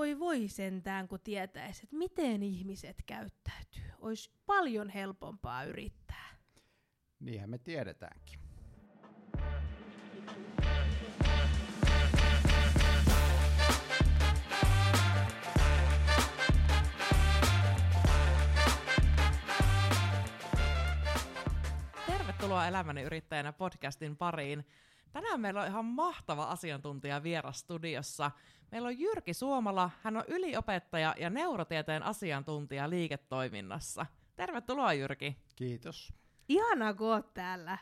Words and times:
voi 0.00 0.18
voi 0.18 0.48
sentään, 0.48 1.08
kun 1.08 1.20
tietäisi, 1.24 1.80
että 1.82 1.96
miten 1.96 2.42
ihmiset 2.42 2.96
käyttäytyy. 3.06 3.90
Olisi 3.98 4.30
paljon 4.46 4.88
helpompaa 4.88 5.64
yrittää. 5.64 6.36
Niinhän 7.20 7.50
me 7.50 7.58
tiedetäänkin. 7.58 8.40
Tervetuloa 22.06 22.66
Elämäni 22.66 23.02
yrittäjänä 23.02 23.52
podcastin 23.52 24.16
pariin. 24.16 24.66
Tänään 25.12 25.40
meillä 25.40 25.60
on 25.62 25.68
ihan 25.68 25.84
mahtava 25.84 26.44
asiantuntija 26.44 27.22
vieras 27.22 27.58
studiossa. 27.58 28.30
Meillä 28.72 28.88
on 28.88 28.98
Jyrki 28.98 29.34
Suomala, 29.34 29.90
hän 30.02 30.16
on 30.16 30.24
yliopettaja 30.28 31.14
ja 31.18 31.30
neurotieteen 31.30 32.02
asiantuntija 32.02 32.90
liiketoiminnassa. 32.90 34.06
Tervetuloa 34.36 34.92
Jyrki. 34.92 35.36
Kiitos. 35.56 36.12
Ihanaa, 36.48 36.94
kun 36.94 37.06
oot 37.06 37.34
täällä. 37.34 37.78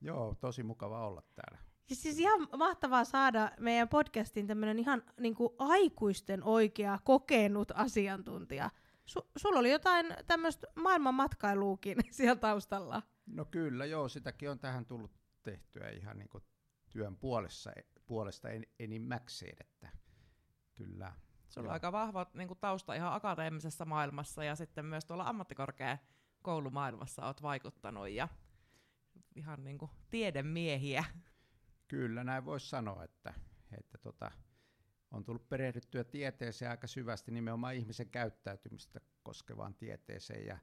Joo, 0.00 0.34
tosi 0.40 0.62
mukava 0.62 1.06
olla 1.06 1.22
täällä. 1.34 1.58
Ja 1.90 1.96
siis 1.96 2.18
ihan 2.18 2.48
mahtavaa 2.56 3.04
saada 3.04 3.50
meidän 3.58 3.88
podcastin 3.88 4.46
tämmöinen 4.46 4.78
ihan 4.78 5.02
niin 5.20 5.34
kuin 5.34 5.52
aikuisten 5.58 6.44
oikea 6.44 6.98
kokenut 7.04 7.72
asiantuntija. 7.74 8.70
Su- 9.10 9.30
sulla 9.36 9.58
oli 9.58 9.70
jotain 9.70 10.06
tämmöistä 10.26 10.66
maailman 10.74 11.14
matkailuukin 11.14 11.98
siellä 12.10 12.36
taustalla. 12.36 13.02
No 13.26 13.44
kyllä, 13.44 13.84
joo, 13.84 14.08
sitäkin 14.08 14.50
on 14.50 14.58
tähän 14.58 14.86
tullut 14.86 15.18
tehtyä 15.42 15.88
ihan 15.88 16.18
niin 16.18 16.28
kuin 16.28 16.44
työn 16.90 17.16
puolessa, 17.16 17.72
puolesta 18.06 18.48
en, 18.48 18.66
enimmäkseen, 18.78 19.56
että 19.60 20.03
kyllä. 20.74 21.12
Sulla 21.48 21.68
on 21.68 21.72
aika 21.72 21.92
vahva 21.92 22.26
niin 22.34 22.48
kuin 22.48 22.58
tausta 22.60 22.94
ihan 22.94 23.12
akateemisessa 23.12 23.84
maailmassa 23.84 24.44
ja 24.44 24.56
sitten 24.56 24.84
myös 24.84 25.04
tuolla 25.04 25.24
ammattikorkeakoulumaailmassa 25.24 27.26
olet 27.26 27.42
vaikuttanut 27.42 28.08
ja 28.08 28.28
ihan 29.34 29.64
niin 29.64 29.78
kuin 29.78 29.90
tiedemiehiä. 30.10 31.04
Kyllä, 31.88 32.24
näin 32.24 32.44
voisi 32.44 32.68
sanoa, 32.68 33.04
että, 33.04 33.34
että 33.78 33.98
tota, 33.98 34.30
on 35.10 35.24
tullut 35.24 35.48
perehdyttyä 35.48 36.04
tieteeseen 36.04 36.70
aika 36.70 36.86
syvästi 36.86 37.30
nimenomaan 37.30 37.74
ihmisen 37.74 38.10
käyttäytymistä 38.10 39.00
koskevaan 39.22 39.74
tieteeseen 39.74 40.46
ja 40.46 40.58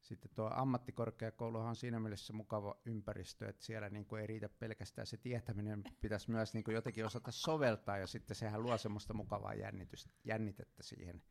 sitten 0.00 0.30
tuo 0.34 0.50
ammattikorkeakouluhan 0.54 1.68
on 1.68 1.76
siinä 1.76 2.00
mielessä 2.00 2.32
mukava 2.32 2.76
ympäristö, 2.84 3.48
että 3.48 3.64
siellä 3.64 3.88
niin 3.88 4.06
kuin 4.06 4.20
ei 4.20 4.26
riitä 4.26 4.48
pelkästään 4.48 5.06
se 5.06 5.16
tietäminen, 5.16 5.84
pitäisi 6.00 6.30
myös 6.30 6.54
niin 6.54 6.64
kuin 6.64 6.74
jotenkin 6.74 7.06
osata 7.06 7.30
soveltaa, 7.30 7.98
ja 7.98 8.06
sitten 8.06 8.36
sehän 8.36 8.62
luo 8.62 8.78
semmoista 8.78 9.14
mukavaa 9.14 9.54
jännitettä 10.24 10.82
siihen 10.82 11.22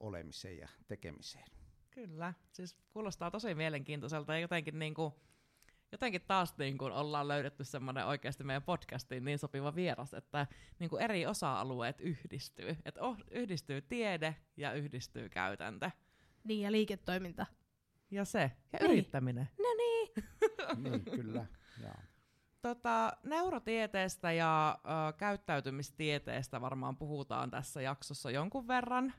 olemiseen 0.00 0.58
ja 0.58 0.68
tekemiseen. 0.86 1.46
Kyllä, 1.90 2.34
siis 2.52 2.76
kuulostaa 2.90 3.30
tosi 3.30 3.54
mielenkiintoiselta 3.54 4.34
ja 4.34 4.40
jotenkin, 4.40 4.78
niin 4.78 4.94
kuin, 4.94 5.12
jotenkin 5.92 6.22
taas 6.26 6.58
niin 6.58 6.78
kuin 6.78 6.92
ollaan 6.92 7.28
löydetty 7.28 7.64
semmoinen 7.64 8.06
oikeasti 8.06 8.44
meidän 8.44 8.62
podcastiin 8.62 9.24
niin 9.24 9.38
sopiva 9.38 9.74
vieras, 9.74 10.14
että 10.14 10.46
niin 10.78 10.90
kuin 10.90 11.02
eri 11.02 11.26
osa-alueet 11.26 12.00
yhdistyy. 12.00 12.76
Että 12.84 13.00
oh, 13.00 13.16
yhdistyy 13.30 13.80
tiede 13.82 14.36
ja 14.56 14.72
yhdistyy 14.72 15.28
käytäntö. 15.28 15.90
Niin, 16.44 16.62
ja 16.62 16.72
liiketoiminta. 16.72 17.46
Ja 18.10 18.24
se, 18.24 18.52
ja 18.72 18.78
niin. 18.80 18.90
yrittäminen. 18.90 19.48
No 19.58 19.68
niin. 19.76 20.08
niin, 20.82 21.04
kyllä. 21.04 21.46
Ja. 21.82 21.94
Tota, 22.62 23.12
neurotieteestä 23.22 24.32
ja 24.32 24.78
ö, 24.84 25.12
käyttäytymistieteestä 25.12 26.60
varmaan 26.60 26.96
puhutaan 26.96 27.50
tässä 27.50 27.82
jaksossa 27.82 28.30
jonkun 28.30 28.68
verran. 28.68 29.14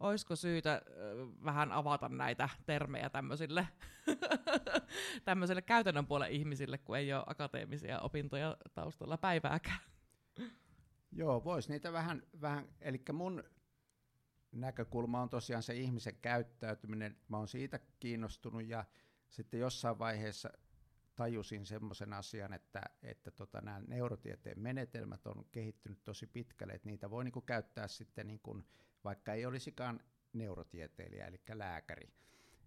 Olisiko 0.00 0.36
syytä 0.36 0.82
ö, 0.86 1.26
vähän 1.44 1.72
avata 1.72 2.08
näitä 2.08 2.48
termejä 2.66 3.10
tämmöisille, 3.10 3.68
tämmöisille 5.24 5.62
käytännön 5.62 6.06
puolen 6.06 6.30
ihmisille, 6.30 6.78
kun 6.78 6.96
ei 6.96 7.12
ole 7.12 7.24
akateemisia 7.26 8.00
opintoja 8.00 8.56
taustalla 8.74 9.16
päivääkään? 9.16 9.80
Joo, 11.12 11.44
vois 11.44 11.68
niitä 11.68 11.92
vähän, 11.92 12.22
vähän 12.40 12.68
eli 12.80 13.02
mun 13.12 13.44
näkökulma 14.52 15.22
on 15.22 15.30
tosiaan 15.30 15.62
se 15.62 15.74
ihmisen 15.74 16.16
käyttäytyminen. 16.16 17.16
Mä 17.28 17.36
oon 17.36 17.48
siitä 17.48 17.80
kiinnostunut 18.00 18.66
ja 18.66 18.84
sitten 19.28 19.60
jossain 19.60 19.98
vaiheessa 19.98 20.50
tajusin 21.16 21.66
semmoisen 21.66 22.12
asian, 22.12 22.52
että, 22.52 22.82
että 23.02 23.30
tota, 23.30 23.60
nämä 23.60 23.80
neurotieteen 23.86 24.60
menetelmät 24.60 25.26
on 25.26 25.44
kehittynyt 25.52 26.04
tosi 26.04 26.26
pitkälle, 26.26 26.72
että 26.72 26.88
niitä 26.88 27.10
voi 27.10 27.24
niinku 27.24 27.40
käyttää 27.40 27.88
sitten, 27.88 28.26
niinku, 28.26 28.64
vaikka 29.04 29.32
ei 29.32 29.46
olisikaan 29.46 30.00
neurotieteilijä, 30.32 31.26
eli 31.26 31.40
lääkäri. 31.54 32.08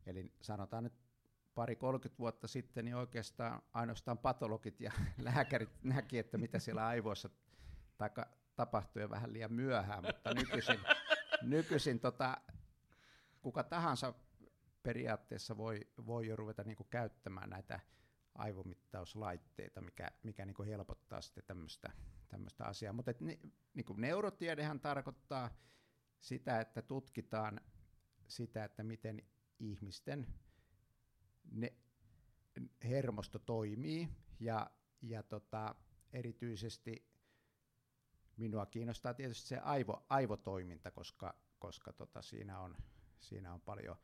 Eli 0.06 0.32
sanotaan 0.42 0.84
nyt 0.84 0.94
pari 1.56 1.76
30 1.76 2.20
vuotta 2.20 2.48
sitten, 2.48 2.86
niin 2.86 2.96
oikeastaan 2.96 3.62
ainoastaan 3.74 4.18
patologit 4.18 4.82
ja 4.82 4.92
lääkärit 5.18 5.70
näki, 5.84 6.18
että 6.18 6.38
mitä 6.38 6.60
siellä 6.60 6.88
aivoissa 6.88 7.30
taka, 7.98 8.26
tapahtui 8.56 9.10
vähän 9.10 9.34
liian 9.34 9.54
myöhään, 9.54 10.04
mutta 10.06 10.34
nykyisin 10.34 10.80
nykyisin 11.42 12.00
tota, 12.00 12.38
kuka 13.42 13.64
tahansa 13.64 14.14
periaatteessa 14.84 15.58
voi, 15.58 15.88
voi 16.06 16.28
jo 16.28 16.36
ruveta 16.36 16.64
niin 16.64 16.78
käyttämään 16.90 17.50
näitä 17.50 17.80
aivomittauslaitteita, 18.36 19.82
mikä, 19.82 20.12
mikä 20.24 20.46
niin 20.46 20.66
helpottaa 20.68 21.22
sitten 21.22 21.44
tämmöistä 22.28 22.66
asiaa. 22.66 22.94
Mutta 22.94 23.14
ni, 23.20 23.40
niin 23.74 23.86
neurotiedehän 23.98 24.80
tarkoittaa 24.80 25.52
sitä, 26.20 26.62
että 26.62 26.82
tutkitaan 26.82 27.62
sitä, 28.28 28.64
että 28.64 28.84
miten 28.84 29.22
ihmisten 29.60 30.28
ne, 31.52 31.74
hermosto 32.84 33.40
toimii 33.40 34.10
ja, 34.40 34.72
ja 35.02 35.24
tota, 35.24 35.76
erityisesti 36.14 37.11
minua 38.42 38.66
kiinnostaa 38.66 39.14
tietysti 39.14 39.48
se 39.48 39.58
aivo, 39.58 40.06
aivotoiminta, 40.10 40.92
koska, 40.92 41.36
koska 41.60 41.94
tota, 41.94 42.22
siinä, 42.22 42.60
on, 42.60 42.76
siinä 43.20 43.54
on 43.54 43.62
paljon, 43.62 43.96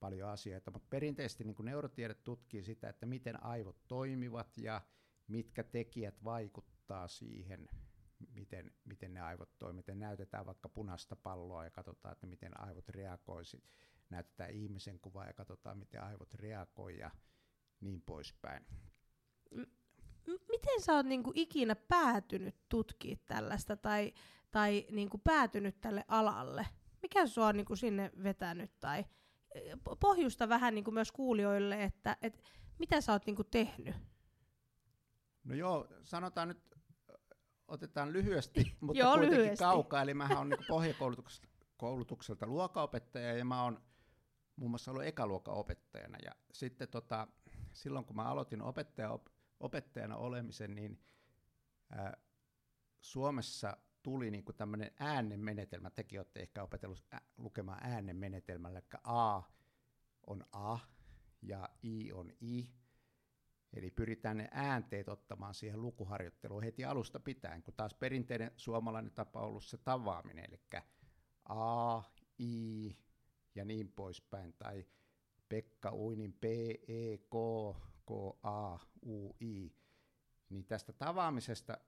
paljon 0.00 0.30
asioita. 0.30 0.70
Mutta 0.70 0.88
perinteisesti 0.90 1.44
niin 1.44 1.56
neurotiede 1.60 2.14
tutkii 2.14 2.62
sitä, 2.62 2.88
että 2.88 3.06
miten 3.06 3.44
aivot 3.44 3.76
toimivat 3.88 4.58
ja 4.58 4.82
mitkä 5.28 5.64
tekijät 5.64 6.24
vaikuttaa 6.24 7.08
siihen, 7.08 7.68
miten, 8.32 8.72
miten 8.84 9.14
ne 9.14 9.20
aivot 9.20 9.58
toimivat. 9.58 9.98
Näytetään 9.98 10.46
vaikka 10.46 10.68
punaista 10.68 11.16
palloa 11.16 11.64
ja 11.64 11.70
katsotaan, 11.70 12.12
että 12.12 12.26
miten 12.26 12.60
aivot 12.60 12.88
reagoisivat. 12.88 13.64
Näytetään 14.10 14.50
ihmisen 14.50 15.00
kuvaa 15.00 15.26
ja 15.26 15.32
katsotaan, 15.32 15.78
miten 15.78 16.02
aivot 16.02 16.34
reagoivat 16.34 17.00
ja 17.00 17.10
niin 17.80 18.02
poispäin 18.02 18.66
miten 20.26 20.80
sä 20.80 20.92
oot 20.92 21.06
niinku 21.06 21.32
ikinä 21.34 21.74
päätynyt 21.76 22.54
tutkimaan 22.68 23.24
tällaista 23.26 23.76
tai, 23.76 24.12
tai 24.50 24.86
niinku 24.90 25.18
päätynyt 25.18 25.80
tälle 25.80 26.04
alalle? 26.08 26.66
Mikä 27.02 27.26
sua 27.26 27.46
on 27.46 27.56
niinku 27.56 27.76
sinne 27.76 28.10
vetänyt? 28.22 28.80
Tai 28.80 29.04
pohjusta 30.00 30.48
vähän 30.48 30.74
niinku 30.74 30.90
myös 30.90 31.12
kuulijoille, 31.12 31.82
että 31.82 32.16
et, 32.22 32.42
mitä 32.78 33.00
sä 33.00 33.12
oot 33.12 33.26
niinku 33.26 33.44
tehnyt? 33.44 33.96
No 35.44 35.54
joo, 35.54 35.88
sanotaan 36.02 36.48
nyt, 36.48 36.78
otetaan 37.68 38.12
lyhyesti, 38.12 38.72
mutta 38.80 38.98
joo, 38.98 39.12
kuitenkin 39.12 39.38
lyhyesti. 39.38 39.64
kaukaa. 39.64 40.02
Eli 40.02 40.14
mä 40.14 40.28
oon 40.36 40.48
niinku 40.48 40.64
pohjakoulutukselta 40.68 42.46
luokaopettaja 42.46 43.32
ja 43.32 43.44
mä 43.44 43.62
oon 43.62 43.82
muun 44.56 44.70
muassa 44.70 44.90
ollut 44.90 45.04
ekaluokan 45.04 45.54
opettajana. 45.54 46.18
Ja 46.24 46.32
sitten 46.52 46.88
tota, 46.88 47.28
silloin 47.72 48.04
kun 48.04 48.16
mä 48.16 48.24
aloitin 48.24 48.62
opettaja 48.62 49.10
opettajana 49.64 50.16
olemisen, 50.16 50.74
niin 50.74 51.00
ää, 51.90 52.16
Suomessa 53.00 53.76
tuli 54.02 54.30
niin 54.30 54.44
kuin 54.44 54.56
tämmöinen 54.56 54.90
äänenmenetelmä, 54.98 55.90
tekin 55.90 56.20
olette 56.20 56.40
ehkä 56.40 56.62
opetellut 56.62 57.04
ä, 57.14 57.20
lukemaan 57.36 57.78
äänenmenetelmällä, 57.82 58.78
eli 58.78 58.88
A 59.04 59.42
on 60.26 60.44
A 60.52 60.78
ja 61.42 61.68
I 61.82 62.12
on 62.12 62.32
I, 62.40 62.70
eli 63.72 63.90
pyritään 63.90 64.36
ne 64.36 64.48
äänteet 64.52 65.08
ottamaan 65.08 65.54
siihen 65.54 65.82
lukuharjoitteluun 65.82 66.62
heti 66.62 66.84
alusta 66.84 67.20
pitäen, 67.20 67.62
kun 67.62 67.74
taas 67.74 67.94
perinteinen 67.94 68.50
suomalainen 68.56 69.12
tapa 69.12 69.40
on 69.40 69.46
ollut 69.48 69.64
se 69.64 69.78
tavaaminen, 69.78 70.44
eli 70.44 70.60
A, 71.44 72.02
I 72.38 72.96
ja 73.54 73.64
niin 73.64 73.92
poispäin, 73.92 74.52
tai 74.52 74.86
Pekka 75.48 75.90
Uinin 75.92 76.32
P, 76.32 76.44
E, 76.44 77.18
K, 77.18 77.34
K-A-U-I, 78.06 79.72
niin 80.48 80.64
tästä 80.66 80.92
tavaamisesta 80.92 81.78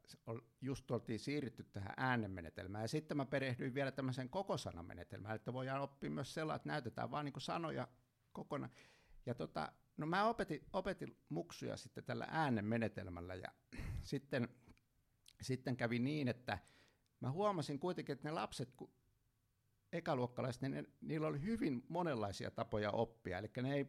just 0.61 0.91
oltiin 0.91 1.19
siirrytty 1.19 1.65
tähän 1.65 1.95
äänenmenetelmään. 1.97 2.85
Ja 2.85 2.89
sitten 2.89 3.17
mä 3.17 3.25
perehdyin 3.25 3.75
vielä 3.75 3.93
tämmöiseen 3.93 4.29
kokosanamenetelmään, 4.29 5.37
että 5.37 5.53
voidaan 5.53 5.83
oppia 5.83 6.11
myös 6.11 6.35
sellainen, 6.35 6.57
että 6.57 6.69
näytetään 6.69 7.11
vaan 7.11 7.25
niin 7.25 7.35
sanoja 7.39 7.89
kokonaan. 8.33 8.73
Ja 9.27 9.35
tota, 9.35 9.73
no 9.97 10.07
mä 10.07 10.29
opetin, 10.29 10.67
opetin 10.73 11.17
muksuja 11.29 11.77
sitten 11.77 12.05
tällä 12.05 12.27
äänenmenetelmällä 12.31 13.35
ja 13.35 13.49
sitten, 14.03 14.49
sitten 15.41 15.77
kävi 15.77 15.99
niin, 15.99 16.29
että 16.29 16.59
mä 17.21 17.31
huomasin 17.31 17.79
kuitenkin, 17.79 18.13
että 18.13 18.29
ne 18.29 18.33
lapset, 18.33 18.73
kun 18.77 18.91
ekaluokkalaiset, 19.93 20.63
niin 20.63 20.73
ne, 20.73 20.85
niillä 21.01 21.27
oli 21.27 21.43
hyvin 21.43 21.85
monenlaisia 21.89 22.51
tapoja 22.51 22.91
oppia. 22.91 23.39
Eli 23.39 23.51
ne 23.63 23.75
ei 23.75 23.87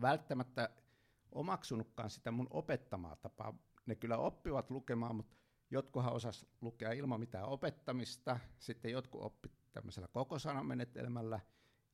välttämättä 0.00 0.70
omaksunutkaan 1.34 2.10
sitä 2.10 2.30
mun 2.30 2.46
opettamaa 2.50 3.16
tapaa. 3.16 3.58
Ne 3.86 3.94
kyllä 3.94 4.18
oppivat 4.18 4.70
lukemaan, 4.70 5.16
mutta 5.16 5.36
jotkuhan 5.70 6.12
osas 6.12 6.46
lukea 6.60 6.92
ilman 6.92 7.20
mitään 7.20 7.44
opettamista, 7.44 8.38
sitten 8.58 8.92
jotkut 8.92 9.22
oppi 9.22 9.48
tämmöisellä 9.72 10.08
koko 10.08 10.38
sanamenetelmällä, 10.38 11.40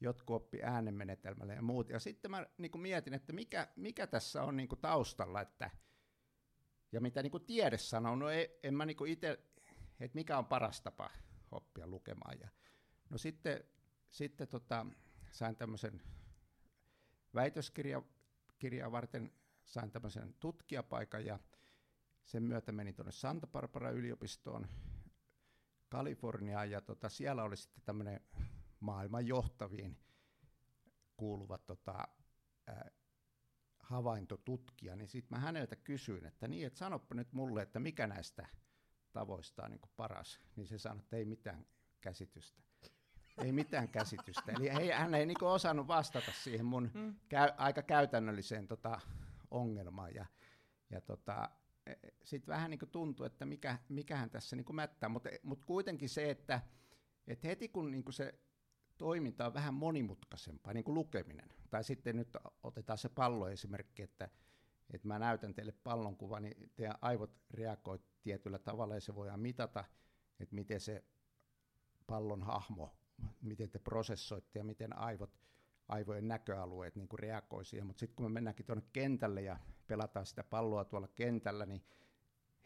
jotkut 0.01 0.37
oppi 0.37 0.63
äänenmenetelmällä 0.63 1.55
ja 1.55 1.63
muut. 1.63 1.89
Ja 1.89 2.01
sitten 2.01 2.31
mä 2.31 2.47
niin 2.59 2.71
kuin 2.71 2.83
mietin, 2.83 3.15
että 3.15 3.33
mikä, 3.33 3.69
mikä 3.77 4.07
tässä 4.07 4.43
on 4.43 4.57
niin 4.57 4.69
kuin 4.69 4.81
taustalla, 4.81 5.41
että, 5.41 5.71
ja 6.93 7.01
mitä 7.01 7.23
niin 7.23 7.31
kuin 7.31 7.45
tiede 7.45 7.79
sanoo, 7.79 8.17
no 8.17 8.29
ei, 8.29 8.59
en 8.63 8.75
mä 8.75 8.87
niin 8.87 9.07
itse, 9.07 9.31
että 10.01 10.15
mikä 10.15 10.39
on 10.39 10.47
paras 10.47 10.81
tapa 10.81 11.11
oppia 11.51 11.87
lukemaan. 11.87 12.41
Ja, 12.41 12.49
no 13.11 13.19
sitten, 13.19 13.65
sitten 14.11 14.49
tota, 14.49 14.87
sain 15.31 15.57
tämmöisen 15.57 16.03
väitöskirjaa 18.61 18.93
varten, 18.93 19.33
sain 19.65 19.91
tämmöisen 19.91 20.35
tutkijapaikan 20.41 21.25
ja 21.25 21.39
sen 22.25 22.43
myötä 22.43 22.73
menin 22.73 22.95
tuonne 22.95 23.13
Santa 23.13 23.47
Barbara 23.47 23.91
yliopistoon 23.91 24.69
Kaliforniaan 25.89 26.71
ja 26.71 26.81
tota, 26.81 27.09
siellä 27.09 27.43
oli 27.45 27.57
sitten 27.57 27.83
tämmöinen 27.85 28.21
maailman 28.81 29.27
johtaviin 29.27 29.97
kuuluva 31.17 31.59
tota, 31.59 32.09
havaintotutkija, 33.79 34.97
niin 34.97 35.09
sitten 35.09 35.39
mä 35.39 35.45
häneltä 35.45 35.77
kysyin, 35.77 36.27
että 36.27 36.49
niin, 36.49 36.67
että 36.67 36.79
sanoppa 36.79 37.15
nyt 37.15 37.33
mulle, 37.33 37.63
että 37.63 37.81
mikä 37.81 38.07
näistä 38.07 38.47
tavoista 39.13 39.65
on 39.65 39.71
niin 39.71 39.81
paras, 39.97 40.41
niin 40.57 40.67
se 40.67 40.79
sanoi, 40.79 41.01
että 41.01 41.17
ei 41.17 41.25
mitään 41.25 41.67
käsitystä. 42.01 42.63
Ei 43.39 43.53
mitään 43.53 43.89
käsitystä. 43.89 44.53
Eli 44.53 44.69
ei, 44.69 44.91
hän 44.91 45.15
ei 45.15 45.27
niin 45.27 45.45
osannut 45.45 45.89
vastata 45.89 46.33
siihen 46.33 46.67
mun 46.67 46.91
mm. 46.95 47.15
käy, 47.29 47.51
aika 47.57 47.83
käytännölliseen 47.83 48.67
tota, 48.67 49.01
ongelmaan. 49.51 50.15
Ja, 50.15 50.27
ja 50.91 51.01
tota, 51.01 51.51
e, 51.87 51.93
e, 51.93 51.97
sitten 52.25 52.53
vähän 52.53 52.71
niin 52.71 52.81
tuntui, 52.93 53.27
että 53.27 53.45
mikä, 53.45 53.79
mikähän 53.89 54.31
tässä 54.31 54.57
niin 54.57 54.77
mättää, 54.77 55.09
mutta 55.09 55.29
mut 55.43 55.65
kuitenkin 55.65 56.09
se, 56.09 56.31
että 56.31 56.61
et 57.27 57.45
heti 57.45 57.69
kun 57.69 57.91
niin 57.91 58.05
se 58.11 58.35
toiminta 58.99 59.47
on 59.47 59.55
vähän 59.55 59.75
monimutkaisempaa, 59.75 60.73
niin 60.73 60.85
kuin 60.85 60.95
lukeminen, 60.95 61.49
tai 61.71 61.85
sitten 61.85 62.17
nyt 62.17 62.37
otetaan 62.63 62.99
se 62.99 63.09
palloesimerkki, 63.09 64.03
että, 64.03 64.29
että 64.91 65.09
mä 65.09 65.19
näytän 65.19 65.55
teille 65.55 65.73
pallonkuvan, 65.73 66.43
niin 66.43 66.73
teidän 66.77 66.99
aivot 67.01 67.31
reagoivat 67.51 68.03
tietyllä 68.23 68.59
tavalla, 68.59 68.95
ja 68.95 69.01
se 69.01 69.15
voidaan 69.15 69.41
mitata, 69.41 69.85
että 70.41 70.55
miten 70.55 70.81
se 70.81 71.05
pallon 72.07 72.43
hahmo, 72.43 73.00
miten 73.43 73.71
te 73.71 73.79
prosessoitte 73.79 74.59
ja 74.59 74.65
miten 74.65 74.99
aivot, 74.99 75.41
aivojen 75.89 76.29
näköalueet 76.29 76.97
niin 76.97 77.09
kuin 77.09 77.21
reagoi 77.21 77.65
siihen, 77.65 77.87
mutta 77.87 78.01
sitten 78.01 78.17
kun 78.17 78.27
me 78.27 78.33
mennäänkin 78.33 78.67
tuonne 78.67 78.85
kentälle 78.93 79.43
ja 79.43 79.59
pelataan 79.87 80.27
sitä 80.27 80.45
palloa 80.45 80.85
tuolla 80.85 81.09
kentällä, 81.09 81.67
niin 81.67 81.85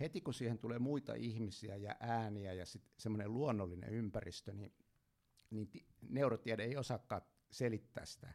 heti 0.01 0.21
kun 0.21 0.35
siihen 0.35 0.59
tulee 0.59 0.79
muita 0.79 1.15
ihmisiä 1.15 1.77
ja 1.77 1.97
ääniä 2.01 2.53
ja 2.53 2.65
semmoinen 2.99 3.33
luonnollinen 3.33 3.91
ympäristö, 3.91 4.53
niin 4.53 4.75
niin 5.51 5.71
neurotiede 6.09 6.65
ei 6.65 6.77
osaakaan 6.77 7.23
selittää 7.51 8.05
sitä 8.05 8.33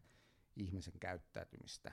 ihmisen 0.56 1.00
käyttäytymistä. 1.00 1.92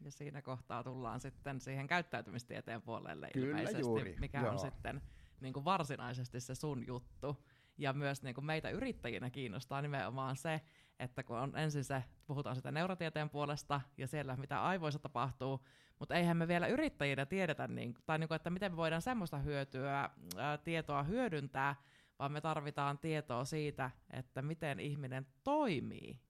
Ja 0.00 0.10
siinä 0.10 0.42
kohtaa 0.42 0.84
tullaan 0.84 1.20
sitten 1.20 1.60
siihen 1.60 1.86
käyttäytymistieteen 1.86 2.82
puolelle 2.82 3.30
Kyllä 3.32 3.46
ilmeisesti, 3.46 3.80
juuri, 3.80 4.16
mikä 4.20 4.40
joo. 4.40 4.52
on 4.52 4.58
sitten 4.58 5.02
niin 5.40 5.52
kuin 5.52 5.64
varsinaisesti 5.64 6.40
se 6.40 6.54
sun 6.54 6.86
juttu. 6.86 7.44
Ja 7.78 7.92
myös 7.92 8.22
niin 8.22 8.34
kuin 8.34 8.44
meitä 8.44 8.70
yrittäjinä 8.70 9.30
kiinnostaa 9.30 9.82
nimenomaan 9.82 10.36
se, 10.36 10.60
että 10.98 11.22
kun 11.22 11.38
on 11.38 11.56
ensin 11.56 11.84
se, 11.84 12.04
puhutaan 12.26 12.56
sitä 12.56 12.72
neurotieteen 12.72 13.30
puolesta 13.30 13.80
ja 13.98 14.06
siellä 14.06 14.36
mitä 14.36 14.64
aivoissa 14.64 14.98
tapahtuu, 14.98 15.66
mutta 15.98 16.14
eihän 16.14 16.36
me 16.36 16.48
vielä 16.48 16.66
yrittäjinä 16.66 17.26
tiedetä, 17.26 17.68
niin, 17.68 17.94
tai 18.06 18.18
niin 18.18 18.28
kuin, 18.28 18.36
että 18.36 18.50
miten 18.50 18.72
me 18.72 18.76
voidaan 18.76 19.02
semmoista 19.02 19.38
hyötyä, 19.38 20.10
ää, 20.36 20.58
tietoa 20.58 21.02
hyödyntää, 21.02 21.76
vaan 22.18 22.32
me 22.32 22.40
tarvitaan 22.40 22.98
tietoa 22.98 23.44
siitä, 23.44 23.90
että 24.10 24.42
miten 24.42 24.80
ihminen 24.80 25.26
toimii. 25.44 26.20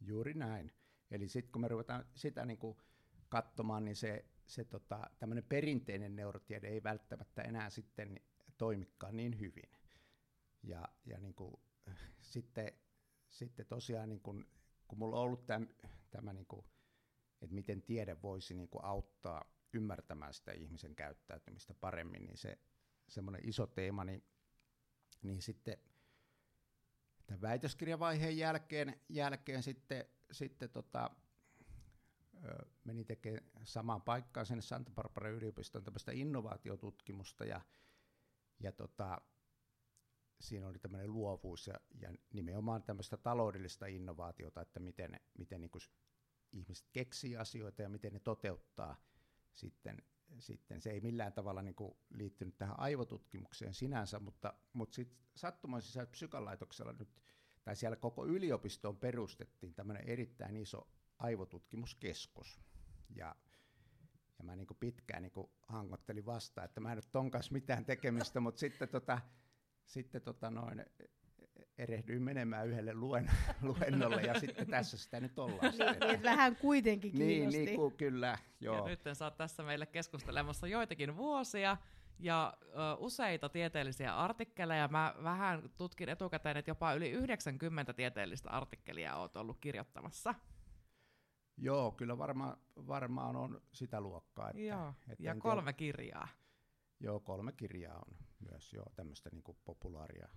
Juuri 0.00 0.34
näin. 0.34 0.72
Eli 1.10 1.28
sitten 1.28 1.52
kun 1.52 1.62
me 1.62 1.68
ruvetaan 1.68 2.04
sitä 2.14 2.44
niin 2.44 2.58
kuin 2.58 2.76
katsomaan, 3.28 3.84
niin 3.84 3.96
se, 3.96 4.24
se 4.46 4.64
tota, 4.64 5.10
tämmöinen 5.18 5.44
perinteinen 5.44 6.16
neurotiede 6.16 6.68
ei 6.68 6.82
välttämättä 6.82 7.42
enää 7.42 7.70
sitten 7.70 8.20
toimikaan 8.58 9.16
niin 9.16 9.40
hyvin. 9.40 9.70
Ja, 10.64 10.88
ja 11.04 11.20
niin 11.20 11.34
kuin, 11.34 11.54
sitten, 12.32 12.72
sitten 13.28 13.66
tosiaan, 13.66 14.08
niin 14.08 14.20
kuin, 14.20 14.44
kun 14.88 14.98
mulla 14.98 15.16
on 15.16 15.22
ollut 15.22 15.46
tämä, 15.46 15.66
tämä 16.10 16.32
niin 16.32 16.46
kuin, 16.46 16.66
että 17.42 17.54
miten 17.54 17.82
tiede 17.82 18.22
voisi 18.22 18.54
niin 18.54 18.68
kuin 18.68 18.84
auttaa 18.84 19.44
ymmärtämään 19.72 20.34
sitä 20.34 20.52
ihmisen 20.52 20.94
käyttäytymistä 20.94 21.74
paremmin, 21.74 22.26
niin 22.26 22.36
se 22.36 22.58
semmoinen 23.08 23.48
iso 23.48 23.66
teema, 23.66 24.04
niin 24.04 24.24
niin 25.24 25.42
sitten 25.42 25.76
tämän 27.26 27.40
väitöskirjavaiheen 27.40 28.38
jälkeen, 28.38 29.00
jälkeen 29.08 29.62
sitten, 29.62 30.04
sitten 30.30 30.70
tota, 30.70 31.10
ö, 32.44 32.66
meni 32.84 33.04
tekemään 33.04 33.42
samaan 33.64 34.02
paikkaan 34.02 34.46
sinne 34.46 34.62
Santa 34.62 34.90
Barbara 34.90 35.30
yliopistoon 35.30 35.84
tämmöistä 35.84 36.12
innovaatiotutkimusta 36.12 37.44
ja, 37.44 37.60
ja 38.60 38.72
tota, 38.72 39.20
siinä 40.40 40.68
oli 40.68 40.78
tämmöinen 40.78 41.12
luovuus 41.12 41.66
ja, 41.66 41.74
ja 42.00 42.14
nimenomaan 42.32 42.82
tämmöistä 42.82 43.16
taloudellista 43.16 43.86
innovaatiota, 43.86 44.60
että 44.60 44.80
miten, 44.80 45.20
miten 45.38 45.60
niin 45.60 45.70
ihmiset 46.52 46.88
keksii 46.92 47.36
asioita 47.36 47.82
ja 47.82 47.88
miten 47.88 48.12
ne 48.12 48.18
toteuttaa 48.18 48.96
sitten 49.52 50.02
sitten 50.38 50.80
se 50.80 50.90
ei 50.90 51.00
millään 51.00 51.32
tavalla 51.32 51.62
niin 51.62 51.74
kuin 51.74 51.96
liittynyt 52.10 52.58
tähän 52.58 52.80
aivotutkimukseen 52.80 53.74
sinänsä, 53.74 54.18
mutta, 54.20 54.54
mutta 54.72 54.94
sitten 54.94 55.18
sattumoisessa 55.36 56.06
psykalaitoksella 56.06 56.92
nyt, 56.92 57.22
tai 57.64 57.76
siellä 57.76 57.96
koko 57.96 58.26
yliopistoon 58.26 58.96
perustettiin 58.96 59.74
tämmöinen 59.74 60.08
erittäin 60.08 60.56
iso 60.56 60.88
aivotutkimuskeskus. 61.18 62.60
Ja, 63.16 63.36
ja 64.38 64.44
mä 64.44 64.56
niin 64.56 64.66
kuin 64.66 64.78
pitkään 64.78 65.22
niin 65.22 65.32
kuin 65.32 65.50
hangottelin 65.62 66.26
vastaan, 66.26 66.64
että 66.64 66.80
mä 66.80 66.92
en 66.92 66.98
ole 66.98 67.10
ton 67.12 67.30
kanssa 67.30 67.52
mitään 67.52 67.84
tekemistä, 67.84 68.40
mutta 68.40 68.58
sitten, 68.58 68.88
tota, 68.88 69.20
sitten 69.86 70.22
tota 70.22 70.50
noin, 70.50 70.84
erehdyin 71.78 72.22
menemään 72.22 72.68
yhdelle 72.68 72.94
luen, 72.94 73.30
luennolle 73.62 74.22
ja 74.22 74.40
sitten 74.40 74.66
tässä 74.66 74.98
sitä 74.98 75.20
nyt 75.20 75.38
ollaan. 75.38 75.72
Niin, 75.78 76.08
niin 76.08 76.22
vähän 76.22 76.56
kuitenkin 76.56 77.12
kiinnosti. 77.12 77.58
Niin, 77.58 77.66
niin 77.66 77.76
kuin, 77.76 77.96
kyllä, 77.96 78.38
joo. 78.60 78.76
Ja 78.76 78.84
nyt 78.84 79.00
sä 79.12 79.24
oot 79.24 79.36
tässä 79.36 79.62
meille 79.62 79.86
keskustelemassa 79.86 80.66
joitakin 80.66 81.16
vuosia 81.16 81.76
ja 82.18 82.54
ö, 82.62 82.66
useita 82.98 83.48
tieteellisiä 83.48 84.16
artikkeleja. 84.16 84.88
Mä 84.88 85.14
vähän 85.22 85.70
tutkin 85.76 86.08
etukäteen, 86.08 86.56
että 86.56 86.70
jopa 86.70 86.94
yli 86.94 87.10
90 87.10 87.92
tieteellistä 87.92 88.50
artikkelia 88.50 89.16
oot 89.16 89.36
ollut 89.36 89.58
kirjoittamassa. 89.60 90.34
Joo, 91.56 91.92
kyllä 91.92 92.18
varma, 92.18 92.58
varmaan 92.76 93.36
on 93.36 93.62
sitä 93.72 94.00
luokkaa. 94.00 94.50
Että, 94.50 94.62
joo, 94.62 94.94
että 95.08 95.24
ja 95.24 95.34
kolme 95.34 95.72
tiedä. 95.72 95.92
kirjaa. 95.96 96.28
Joo, 97.00 97.20
kolme 97.20 97.52
kirjaa 97.52 98.02
on 98.06 98.23
myös 98.50 98.72
joo, 98.72 98.86
tämmöistä 98.96 99.30
niin 99.32 99.56
populaaria 99.64 100.28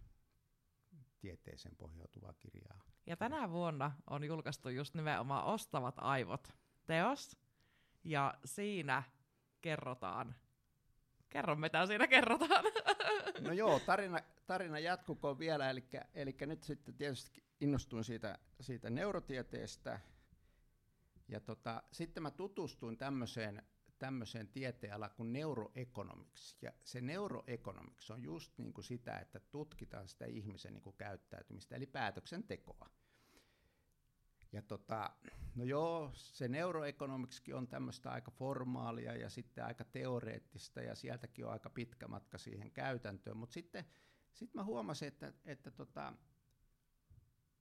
tieteeseen 1.19 1.75
pohjautuvaa 1.75 2.33
kirjaa. 2.33 2.83
Ja 3.05 3.17
tänä 3.17 3.51
vuonna 3.51 3.91
on 4.09 4.23
julkaistu 4.23 4.69
just 4.69 4.93
nimenomaan 4.93 5.45
Ostavat 5.45 5.95
aivot 5.97 6.53
teos, 6.85 7.37
ja 8.03 8.33
siinä 8.45 9.03
kerrotaan, 9.61 10.35
kerro 11.29 11.55
mitä 11.55 11.85
siinä 11.85 12.07
kerrotaan. 12.07 12.65
No 13.41 13.53
joo, 13.53 13.79
tarina, 13.79 14.19
tarina 14.47 14.79
jatkukoon 14.79 15.39
vielä, 15.39 15.69
eli, 15.69 15.83
eli 16.13 16.35
nyt 16.45 16.63
sitten 16.63 16.95
tietysti 16.95 17.43
innostuin 17.61 18.03
siitä, 18.03 18.39
siitä 18.59 18.89
neurotieteestä, 18.89 19.99
ja 21.27 21.39
tota, 21.39 21.83
sitten 21.91 22.23
mä 22.23 22.31
tutustuin 22.31 22.97
tämmöiseen 22.97 23.63
tämmöiseen 23.99 24.47
tieteenalaan 24.47 25.11
kuin 25.11 25.33
neuroeconomics. 25.33 26.57
Ja 26.61 26.73
se 26.83 27.01
neuroeconomics 27.01 28.11
on 28.11 28.23
just 28.23 28.57
niin 28.57 28.73
kuin 28.73 28.85
sitä, 28.85 29.19
että 29.19 29.39
tutkitaan 29.39 30.07
sitä 30.07 30.25
ihmisen 30.25 30.73
niin 30.73 30.83
kuin 30.83 30.95
käyttäytymistä, 30.97 31.75
eli 31.75 31.85
päätöksentekoa. 31.85 32.89
Ja 34.51 34.61
tota, 34.61 35.09
no 35.55 35.63
joo, 35.63 36.11
se 36.13 36.47
neuroekonomiksikin 36.47 37.55
on 37.55 37.67
tämmöistä 37.67 38.11
aika 38.11 38.31
formaalia 38.31 39.15
ja 39.15 39.29
sitten 39.29 39.65
aika 39.65 39.83
teoreettista 39.83 40.81
ja 40.81 40.95
sieltäkin 40.95 41.45
on 41.45 41.51
aika 41.51 41.69
pitkä 41.69 42.07
matka 42.07 42.37
siihen 42.37 42.71
käytäntöön, 42.71 43.37
mutta 43.37 43.53
sitten 43.53 43.85
sit 44.33 44.53
mä 44.53 44.63
huomasin, 44.63 45.07
että, 45.07 45.33
että 45.45 45.71
tota, 45.71 46.13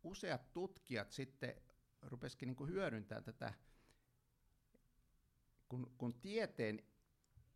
useat 0.02 0.52
tutkijat 0.52 1.12
sitten 1.12 1.62
rupesikin 2.02 2.46
niin 2.46 2.68
hyödyntämään 2.68 3.24
tätä 3.24 3.54
kun, 5.68 5.94
kun 5.98 6.14
tieteen 6.14 6.82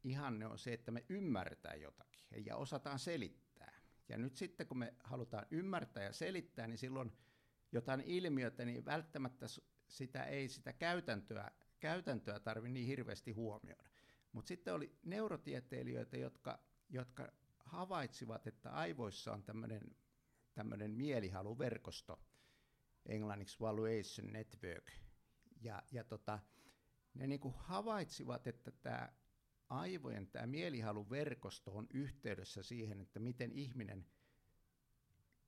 ihanne 0.04 0.46
on 0.46 0.58
se, 0.58 0.72
että 0.72 0.90
me 0.90 1.04
ymmärretään 1.08 1.80
jotakin 1.80 2.46
ja 2.46 2.56
osataan 2.56 2.98
selittää. 2.98 3.80
Ja 4.08 4.18
nyt 4.18 4.36
sitten 4.36 4.66
kun 4.66 4.78
me 4.78 4.94
halutaan 5.04 5.46
ymmärtää 5.50 6.02
ja 6.02 6.12
selittää, 6.12 6.66
niin 6.66 6.78
silloin 6.78 7.12
jotain 7.72 8.00
ilmiötä, 8.00 8.64
niin 8.64 8.84
välttämättä 8.84 9.46
sitä 9.88 10.24
ei 10.24 10.48
sitä 10.48 10.72
käytäntöä, 10.72 11.50
käytäntöä 11.80 12.40
tarvitse 12.40 12.72
niin 12.72 12.86
hirveästi 12.86 13.32
huomioida. 13.32 13.90
Mutta 14.32 14.48
sitten 14.48 14.74
oli 14.74 14.98
neurotieteilijöitä, 15.02 16.16
jotka, 16.16 16.58
jotka 16.88 17.32
havaitsivat, 17.58 18.46
että 18.46 18.70
aivoissa 18.70 19.32
on 19.32 19.44
tämmöinen 20.54 20.90
mielihaluverkosto, 20.90 22.20
englanniksi 23.06 23.60
valuation 23.60 24.32
network. 24.32 24.90
Ja, 25.60 25.82
ja 25.92 26.04
tota, 26.04 26.38
ne 27.14 27.26
niinku 27.26 27.54
havaitsivat, 27.56 28.46
että 28.46 28.70
tämä 28.70 29.12
aivojen 29.68 30.26
tämä 30.26 30.46
mielihaluverkosto 30.46 31.76
on 31.76 31.86
yhteydessä 31.94 32.62
siihen, 32.62 33.00
että 33.00 33.20
miten 33.20 33.52
ihminen 33.52 34.06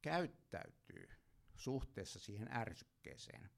käyttäytyy 0.02 1.08
suhteessa 1.56 2.18
siihen 2.18 2.48
ärsykkeeseen. 2.52 3.50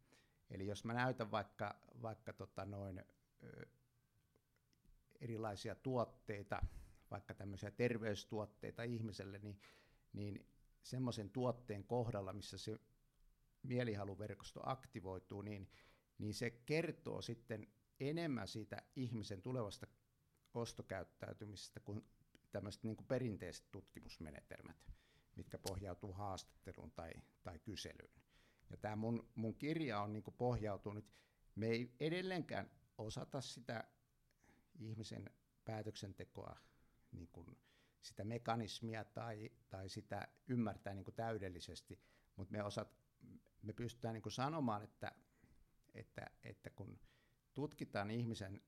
Eli 0.51 0.67
jos 0.67 0.85
mä 0.85 0.95
näytän 0.95 1.31
vaikka, 1.31 1.81
vaikka 2.03 2.33
tota 2.33 2.65
noin, 2.65 3.05
ö, 3.43 3.67
erilaisia 5.21 5.75
tuotteita, 5.75 6.63
vaikka 7.11 7.35
tämmöisiä 7.35 7.71
terveystuotteita 7.71 8.83
ihmiselle, 8.83 9.39
niin, 9.39 9.61
niin 10.13 10.47
semmoisen 10.83 11.31
tuotteen 11.31 11.85
kohdalla, 11.85 12.33
missä 12.33 12.59
se 12.59 12.79
mielihaluverkosto 13.63 14.61
aktivoituu, 14.65 15.43
niin, 15.43 15.71
niin 16.19 16.35
se 16.35 16.51
kertoo 16.51 17.23
sitten 17.23 17.69
enemmän 18.01 18.49
siitä 18.49 18.83
ihmisen 18.97 19.43
tulevasta 19.43 19.87
ostokäyttäytymisestä 20.55 21.81
kuin 21.81 22.05
tämmöiset 22.53 22.85
niin 22.85 22.97
kuin 22.97 23.07
perinteiset 23.07 23.71
tutkimusmenetelmät, 23.73 24.93
mitkä 25.37 25.59
pohjautuu 25.59 26.13
haastatteluun 26.13 26.91
tai, 26.91 27.13
tai 27.43 27.59
kyselyyn. 27.59 28.23
Ja 28.71 28.77
tämä 28.77 28.97
mun, 28.97 29.29
mun 29.35 29.55
kirja 29.55 30.01
on 30.01 30.13
niin 30.13 30.23
kuin 30.23 30.35
pohjautunut, 30.35 31.05
me 31.55 31.67
ei 31.67 31.95
edelleenkään 32.01 32.71
osata 32.99 33.41
sitä 33.41 33.85
ihmisen 34.79 35.31
päätöksentekoa, 35.65 36.57
niin 37.13 37.29
kuin 37.29 37.59
sitä 38.01 38.25
mekanismia 38.25 39.05
tai, 39.05 39.51
tai 39.71 39.89
sitä 39.89 40.29
ymmärtää 40.49 40.95
niin 40.95 41.05
kuin 41.05 41.15
täydellisesti, 41.15 42.01
mutta 42.37 42.53
me, 42.53 42.63
osat, 42.63 42.97
me 43.63 43.73
pystytään 43.73 44.15
niin 44.15 44.23
kuin 44.23 44.33
sanomaan, 44.33 44.83
että, 44.83 45.13
että, 45.95 46.31
että 46.43 46.71
kun 46.71 47.01
tutkitaan 47.55 48.11
ihmisen 48.11 48.63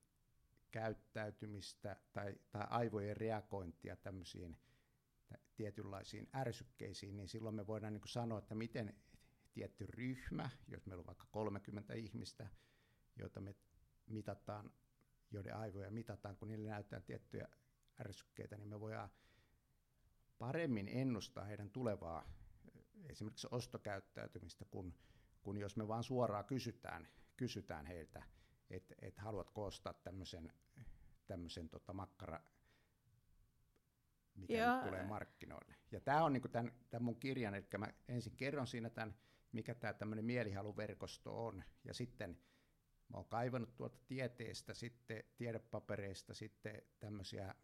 käyttäytymistä 0.71 1.95
tai, 2.13 2.35
tai 2.51 2.65
aivojen 2.69 3.17
reagointia 3.17 3.95
tämmöisiin 3.95 4.57
tietynlaisiin 5.55 6.29
ärsykkeisiin, 6.35 7.17
niin 7.17 7.27
silloin 7.27 7.55
me 7.55 7.67
voidaan 7.67 7.93
niin 7.93 8.01
sanoa, 8.07 8.39
että 8.39 8.55
miten 8.55 8.95
tietty 9.53 9.85
ryhmä, 9.85 10.49
jos 10.67 10.85
meillä 10.85 11.01
on 11.01 11.07
vaikka 11.07 11.27
30 11.31 11.93
ihmistä, 11.93 12.49
joita 13.15 13.41
me 13.41 13.55
mitataan, 14.05 14.71
joiden 15.31 15.55
aivoja 15.55 15.91
mitataan, 15.91 16.37
kun 16.37 16.47
niille 16.47 16.69
näyttää 16.69 16.99
tiettyjä 16.99 17.47
ärsykkeitä, 18.01 18.57
niin 18.57 18.69
me 18.69 18.79
voidaan 18.79 19.09
paremmin 20.37 20.87
ennustaa 20.87 21.45
heidän 21.45 21.69
tulevaa 21.69 22.31
esimerkiksi 23.09 23.47
ostokäyttäytymistä, 23.51 24.65
kun, 24.65 24.93
kun 25.41 25.57
jos 25.57 25.77
me 25.77 25.87
vaan 25.87 26.03
suoraan 26.03 26.45
kysytään, 26.45 27.07
kysytään 27.37 27.85
heiltä, 27.85 28.23
että 28.69 28.95
et 29.01 29.17
haluatko 29.17 29.65
ostaa 29.65 29.93
tämmöisen 29.93 30.53
tämmöisen 31.27 31.69
tota 31.69 31.93
makkara, 31.93 32.39
mikä 34.35 34.57
Joo. 34.57 34.75
nyt 34.75 34.85
tulee 34.85 35.03
markkinoille. 35.03 35.75
Ja 35.91 35.99
tämä 35.99 36.23
on 36.23 36.33
niinku 36.33 36.47
tämän, 36.47 36.71
tämän 36.89 37.03
mun 37.03 37.19
kirjan, 37.19 37.55
eli 37.55 37.65
mä 37.77 37.93
ensin 38.07 38.35
kerron 38.37 38.67
siinä 38.67 38.89
tämän, 38.89 39.17
mikä 39.51 39.75
tämä 39.75 39.93
tämmöinen 39.93 40.25
mielihaluverkosto 40.25 41.45
on, 41.45 41.63
ja 41.83 41.93
sitten 41.93 42.41
mä 43.09 43.17
oon 43.17 43.25
kaivannut 43.25 43.75
tuolta 43.75 43.97
tieteestä, 44.07 44.73
sitten 44.73 45.23
tiedepapereista 45.37 46.33
sitten 46.33 46.81
tämmöisiä, 46.99 47.55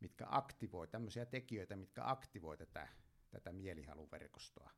mitkä 0.00 0.26
aktivoi, 0.28 0.88
tämmöisiä 0.88 1.26
tekijöitä, 1.26 1.76
mitkä 1.76 2.02
aktivoi 2.04 2.56
tätä, 2.56 2.88
tätä 3.30 3.52
mielihaluverkostoa. 3.52 4.70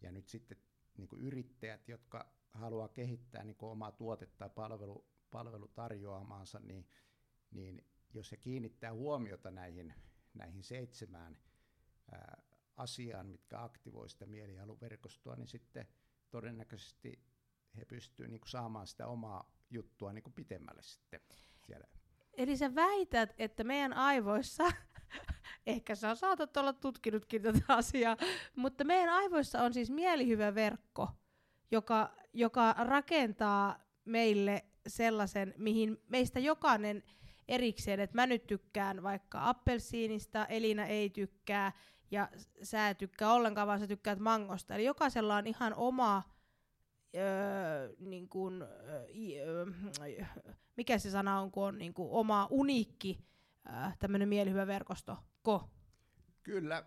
Ja 0.00 0.12
nyt 0.12 0.28
sitten 0.28 0.58
niin 0.96 1.08
yrittäjät, 1.18 1.88
jotka 1.88 2.35
haluaa 2.54 2.88
kehittää 2.88 3.44
niin 3.44 3.56
omaa 3.62 3.92
tuotetta 3.92 4.38
tai 4.38 4.50
palvelu, 4.50 5.06
palvelutarjoamaansa, 5.30 6.60
niin, 6.60 6.88
niin 7.50 7.86
jos 8.14 8.28
se 8.28 8.36
kiinnittää 8.36 8.92
huomiota 8.92 9.50
näihin, 9.50 9.94
näihin 10.34 10.62
seitsemään 10.62 11.38
ää, 12.12 12.42
asiaan, 12.76 13.26
mitkä 13.26 13.62
aktivoi 13.62 14.08
sitä 14.08 14.26
mielihaluverkostoa, 14.26 15.36
niin 15.36 15.48
sitten 15.48 15.88
todennäköisesti 16.30 17.22
he 17.76 17.84
pystyvät 17.84 18.30
niin 18.30 18.40
saamaan 18.46 18.86
sitä 18.86 19.06
omaa 19.06 19.56
juttua 19.70 20.12
niin 20.12 20.32
pitemmälle 20.34 20.82
sitten 20.82 21.20
siellä. 21.66 21.86
Eli 22.32 22.56
sä 22.56 22.74
väität, 22.74 23.34
että 23.38 23.64
meidän 23.64 23.92
aivoissa, 23.92 24.64
ehkä 25.66 25.94
sä 25.94 26.14
saatat 26.14 26.56
olla 26.56 26.72
tutkinutkin 26.72 27.42
tätä 27.42 27.64
asiaa, 27.68 28.16
mutta 28.56 28.84
meidän 28.84 29.08
aivoissa 29.14 29.62
on 29.62 29.74
siis 29.74 29.90
mielihyvä 29.90 30.54
verkko, 30.54 31.08
joka, 31.70 32.16
joka 32.36 32.74
rakentaa 32.78 33.78
meille 34.04 34.64
sellaisen, 34.86 35.54
mihin 35.56 36.02
meistä 36.08 36.40
jokainen 36.40 37.02
erikseen, 37.48 38.00
että 38.00 38.16
mä 38.16 38.26
nyt 38.26 38.46
tykkään 38.46 39.02
vaikka 39.02 39.48
appelsiinista, 39.48 40.46
Elina 40.46 40.86
ei 40.86 41.10
tykkää, 41.10 41.72
ja 42.10 42.28
sä 42.62 42.88
et 42.88 42.98
tykkää 42.98 43.32
ollenkaan, 43.32 43.68
vaan 43.68 43.80
sä 43.80 43.86
tykkäät 43.86 44.18
mangosta. 44.18 44.74
Eli 44.74 44.84
jokaisella 44.84 45.36
on 45.36 45.46
ihan 45.46 45.74
oma, 45.74 46.22
öö, 47.16 47.94
niin 47.98 48.28
kun, 48.28 48.62
öö, 48.62 49.66
mikä 50.76 50.98
se 50.98 51.10
sana 51.10 51.40
on, 51.40 51.50
kun 51.50 51.64
on 51.64 51.78
niin 51.78 51.94
kun 51.94 52.10
oma 52.10 52.48
uniikki 52.50 53.18
öö, 53.66 53.74
tämmöinen 53.98 54.28
mielihyvä 54.28 54.66
verkosto, 54.66 55.16
ko? 55.42 55.70
Kyllä, 56.42 56.84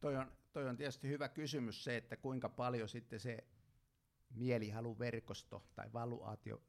toi 0.00 0.16
on, 0.16 0.32
toi 0.52 0.68
on 0.68 0.76
tietysti 0.76 1.08
hyvä 1.08 1.28
kysymys 1.28 1.84
se, 1.84 1.96
että 1.96 2.16
kuinka 2.16 2.48
paljon 2.48 2.88
sitten 2.88 3.20
se 3.20 3.44
mielihaluverkosto 4.34 5.64
tai 5.74 5.92
valuaatio 5.92 6.62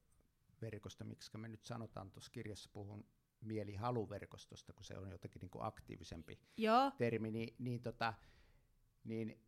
verkosto, 0.62 1.06
miksi 1.06 1.38
me 1.38 1.48
nyt 1.48 1.66
sanotaan 1.66 2.12
tuossa 2.12 2.32
kirjassa, 2.32 2.70
puhun 2.74 3.06
mielihaluverkostosta, 3.42 4.74
kun 4.74 4.86
se 4.86 4.98
on 4.98 5.12
jotenkin 5.12 5.40
niin 5.40 5.50
kuin 5.50 5.66
aktiivisempi 5.66 6.40
Joo. 6.58 6.92
termi, 6.98 7.32
niin, 7.32 7.56
niin, 7.60 7.82
tota, 7.82 8.14
niin, 9.04 9.42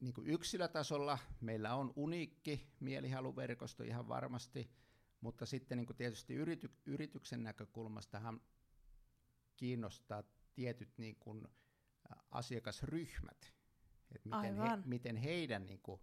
niin 0.00 0.14
kuin 0.14 0.26
yksilötasolla 0.26 1.18
meillä 1.40 1.74
on 1.74 1.92
uniikki 1.96 2.72
mielihaluverkosto 2.80 3.82
ihan 3.82 4.08
varmasti, 4.08 4.70
mutta 5.20 5.46
sitten 5.46 5.78
niin 5.78 5.86
kuin 5.86 5.96
tietysti 5.96 6.34
yrity, 6.34 6.70
yrityksen 6.86 7.42
näkökulmastahan 7.42 8.40
kiinnostaa 9.56 10.22
tietyt 10.54 10.98
niin 10.98 11.16
kuin 11.16 11.48
asiakasryhmät, 12.30 13.54
että 14.14 14.28
miten, 14.28 14.56
he, 14.56 14.78
miten 14.84 15.16
heidän 15.16 15.66
niin 15.66 15.80
kuin, 15.82 16.00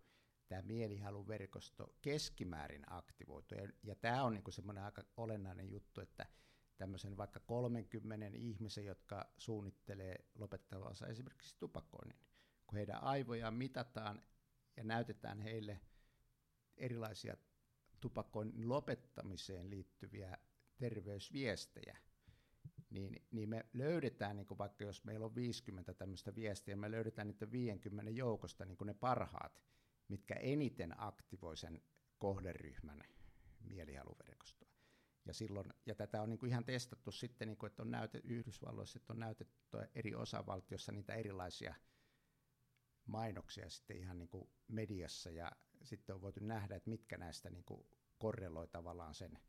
tämä 0.47 0.61
mielihaluverkosto 0.61 1.95
keskimäärin 2.01 2.83
aktivoitu. 2.87 3.55
Ja, 3.55 3.69
ja 3.83 3.95
tämä 3.95 4.23
on 4.23 4.33
niinku 4.33 4.51
semmoinen 4.51 4.83
aika 4.83 5.03
olennainen 5.17 5.69
juttu, 5.69 6.01
että 6.01 6.25
tämmöisen 6.77 7.17
vaikka 7.17 7.39
30 7.39 8.25
ihmisen, 8.33 8.85
jotka 8.85 9.25
suunnittelee 9.37 10.25
lopettavansa 10.35 11.07
esimerkiksi 11.07 11.55
tupakoinnin, 11.59 12.19
kun 12.67 12.77
heidän 12.77 13.03
aivojaan 13.03 13.53
mitataan 13.53 14.21
ja 14.77 14.83
näytetään 14.83 15.41
heille 15.41 15.81
erilaisia 16.77 17.37
tupakoinnin 17.99 18.69
lopettamiseen 18.69 19.69
liittyviä 19.69 20.37
terveysviestejä, 20.77 21.97
niin, 22.89 23.25
niin 23.31 23.49
me 23.49 23.65
löydetään, 23.73 24.35
niin 24.35 24.47
vaikka 24.57 24.83
jos 24.83 25.03
meillä 25.03 25.25
on 25.25 25.35
50 25.35 25.93
tämmöistä 25.93 26.35
viestiä, 26.35 26.75
me 26.75 26.91
löydetään 26.91 27.27
niitä 27.27 27.51
50 27.51 28.11
joukosta 28.11 28.65
niin 28.65 28.77
ne 28.85 28.93
parhaat, 28.93 29.61
mitkä 30.07 30.33
eniten 30.33 30.99
aktivoi 30.99 31.57
sen 31.57 31.81
kohderyhmän 32.17 33.03
mielihaluverkostoa. 33.59 34.75
Ja, 35.25 35.33
silloin, 35.33 35.73
ja 35.85 35.95
tätä 35.95 36.21
on 36.21 36.29
niin 36.29 36.39
kuin 36.39 36.49
ihan 36.49 36.65
testattu 36.65 37.11
sitten, 37.11 37.47
niin 37.47 37.57
kuin, 37.57 37.67
että 37.67 37.81
on 37.81 37.91
näytetty 37.91 38.27
Yhdysvalloissa, 38.27 38.99
että 38.99 39.13
on 39.13 39.19
näytetty 39.19 39.55
eri 39.95 40.15
osavaltiossa 40.15 40.91
niitä 40.91 41.13
erilaisia 41.13 41.75
mainoksia 43.05 43.69
sitten 43.69 43.97
ihan 43.97 44.19
niin 44.19 44.29
kuin 44.29 44.49
mediassa, 44.67 45.31
ja 45.31 45.51
sitten 45.83 46.15
on 46.15 46.21
voitu 46.21 46.39
nähdä, 46.43 46.75
että 46.75 46.89
mitkä 46.89 47.17
näistä 47.17 47.49
niin 47.49 47.63
kuin 47.63 47.87
korreloi 48.17 48.67
tavallaan 48.67 49.15
sen, 49.15 49.39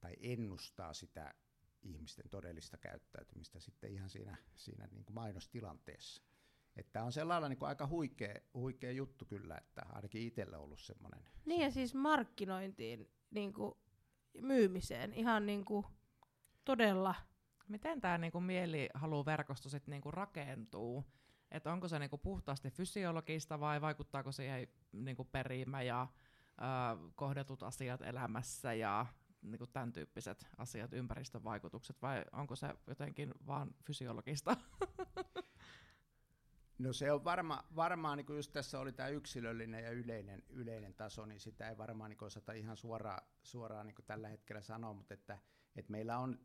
tai 0.00 0.16
ennustaa 0.20 0.94
sitä 0.94 1.34
ihmisten 1.82 2.28
todellista 2.30 2.78
käyttäytymistä 2.78 3.60
sitten 3.60 3.92
ihan 3.92 4.10
siinä, 4.10 4.36
siinä 4.56 4.86
niin 4.86 5.04
kuin 5.04 5.14
mainostilanteessa. 5.14 6.22
Että 6.78 7.02
on 7.02 7.12
sellainen 7.12 7.50
niin 7.50 7.58
aika 7.68 7.86
huikea, 7.86 8.34
huikea 8.54 8.92
juttu 8.92 9.24
kyllä, 9.24 9.56
että 9.56 9.82
ainakin 9.92 10.22
itsellä 10.22 10.56
on 10.58 10.64
ollut 10.64 10.80
semmoinen. 10.80 11.20
Niin 11.46 11.60
ja 11.60 11.70
siis 11.70 11.94
markkinointiin, 11.94 13.10
niin 13.30 13.52
kuin 13.52 13.74
myymiseen, 14.40 15.12
ihan 15.12 15.46
niin 15.46 15.64
kuin 15.64 15.86
todella 16.64 17.14
Miten 17.68 18.00
tämä 18.00 18.18
niinku 18.18 18.40
mielihaluverkosto 18.40 19.68
sitten 19.68 19.92
niinku 19.92 20.10
rakentuu? 20.10 21.04
Et 21.50 21.66
onko 21.66 21.88
se 21.88 21.98
niinku 21.98 22.18
puhtaasti 22.18 22.70
fysiologista 22.70 23.60
vai 23.60 23.80
vaikuttaako 23.80 24.32
siihen 24.32 24.68
niinku 24.92 25.24
perimä 25.24 25.82
ja 25.82 26.06
ö, 26.60 27.10
kohdetut 27.14 27.62
asiat 27.62 28.02
elämässä 28.02 28.74
ja 28.74 29.06
niinku 29.42 29.66
tämän 29.66 29.92
tyyppiset 29.92 30.46
asiat, 30.56 30.92
ympäristövaikutukset, 30.92 32.02
vai 32.02 32.24
onko 32.32 32.56
se 32.56 32.74
jotenkin 32.86 33.34
vaan 33.46 33.74
fysiologista? 33.84 34.56
No 36.78 36.92
se 36.92 37.12
on 37.12 37.24
varma, 37.24 37.64
varmaan, 37.76 38.16
niin 38.18 38.26
kuin 38.26 38.36
just 38.36 38.52
tässä 38.52 38.80
oli 38.80 38.92
tämä 38.92 39.08
yksilöllinen 39.08 39.84
ja 39.84 39.90
yleinen, 39.90 40.42
yleinen 40.50 40.94
taso, 40.94 41.26
niin 41.26 41.40
sitä 41.40 41.68
ei 41.68 41.78
varmaan 41.78 42.10
niin 42.10 42.24
osata 42.24 42.52
ihan 42.52 42.76
suoraan, 42.76 43.22
suoraan 43.42 43.86
niin 43.86 43.94
tällä 44.06 44.28
hetkellä 44.28 44.62
sanoa, 44.62 44.92
mutta 44.92 45.14
että, 45.14 45.38
että 45.76 45.92
meillä 45.92 46.18
on 46.18 46.40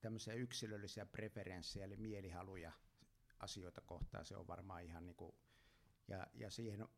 tämmöisiä 0.00 0.34
yksilöllisiä 0.34 1.06
preferenssejä, 1.06 1.84
eli 1.84 1.96
mielihaluja 1.96 2.72
asioita 3.38 3.80
kohtaan, 3.80 4.24
se 4.24 4.36
on 4.36 4.46
varmaan 4.46 4.84
ihan 4.84 5.06
niin 5.06 5.16
kuin, 5.16 5.32
ja, 6.08 6.26
ja 6.34 6.50
siihen, 6.50 6.88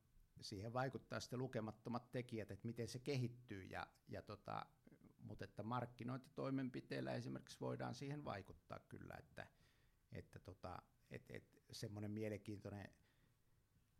siihen 0.40 0.72
vaikuttaa 0.72 1.20
sitten 1.20 1.38
lukemattomat 1.38 2.12
tekijät, 2.12 2.50
että 2.50 2.66
miten 2.66 2.88
se 2.88 2.98
kehittyy, 2.98 3.64
ja, 3.64 3.86
ja 4.08 4.22
tota, 4.22 4.66
mutta 5.20 5.44
että 5.44 5.62
markkinointitoimenpiteillä 5.62 7.12
esimerkiksi 7.12 7.60
voidaan 7.60 7.94
siihen 7.94 8.24
vaikuttaa 8.24 8.80
kyllä, 8.88 9.14
että, 9.18 9.46
että 10.12 10.38
tota, 10.38 10.82
et, 11.10 11.30
et, 11.30 11.44
semmoinen 11.72 12.10
mielenkiintoinen, 12.10 12.88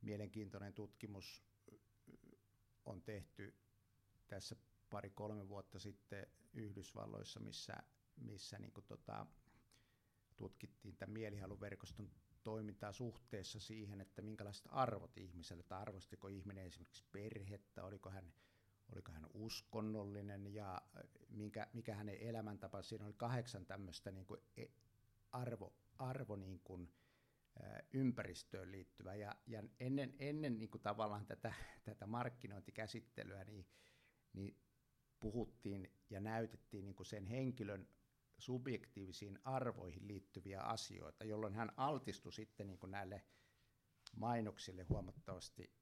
mielenkiintoinen 0.02 0.72
tutkimus 0.74 1.44
on 2.84 3.02
tehty 3.02 3.54
tässä 4.28 4.56
pari-kolme 4.90 5.48
vuotta 5.48 5.78
sitten 5.78 6.26
Yhdysvalloissa, 6.54 7.40
missä, 7.40 7.74
missä 8.16 8.58
niin 8.58 8.72
tota, 8.88 9.26
tutkittiin 10.36 10.96
tämän 10.96 11.12
mielihaluverkoston 11.12 12.10
toimintaa 12.42 12.92
suhteessa 12.92 13.60
siihen, 13.60 14.00
että 14.00 14.22
minkälaiset 14.22 14.66
arvot 14.70 15.18
ihmiselle, 15.18 15.62
tai 15.62 15.80
arvostiko 15.82 16.28
ihminen 16.28 16.66
esimerkiksi 16.66 17.04
perhettä, 17.12 17.84
oliko 17.84 18.10
hän, 18.10 18.32
oliko 18.92 19.12
hän 19.12 19.26
uskonnollinen 19.34 20.54
ja 20.54 20.82
minkä, 21.28 21.66
mikä 21.72 21.94
hänen 21.94 22.16
elämäntapa, 22.20 22.82
siinä 22.82 23.04
oli 23.04 23.14
kahdeksan 23.16 23.66
tämmöistä 23.66 24.10
niin 24.10 24.26
kuin 24.26 24.40
e, 24.56 24.64
arvo, 25.32 25.72
arvo 25.98 26.36
niin 26.36 26.60
kuin, 26.64 26.92
ympäristöön 27.92 28.72
liittyvä. 28.72 29.14
Ja, 29.14 29.34
ja 29.46 29.62
ennen, 29.80 30.14
ennen 30.18 30.58
niin 30.58 30.70
kuin 30.70 30.82
tavallaan 30.82 31.26
tätä, 31.26 31.54
tätä 31.84 32.06
markkinointikäsittelyä, 32.06 33.44
niin, 33.44 33.66
niin 34.32 34.56
puhuttiin 35.20 35.92
ja 36.10 36.20
näytettiin 36.20 36.84
niin 36.84 36.94
kuin 36.94 37.06
sen 37.06 37.26
henkilön 37.26 37.88
subjektiivisiin 38.38 39.38
arvoihin 39.44 40.08
liittyviä 40.08 40.60
asioita, 40.60 41.24
jolloin 41.24 41.54
hän 41.54 41.72
altistui 41.76 42.32
sitten 42.32 42.66
niin 42.66 42.78
kuin 42.78 42.90
näille 42.90 43.24
mainoksille 44.16 44.82
huomattavasti 44.82 45.72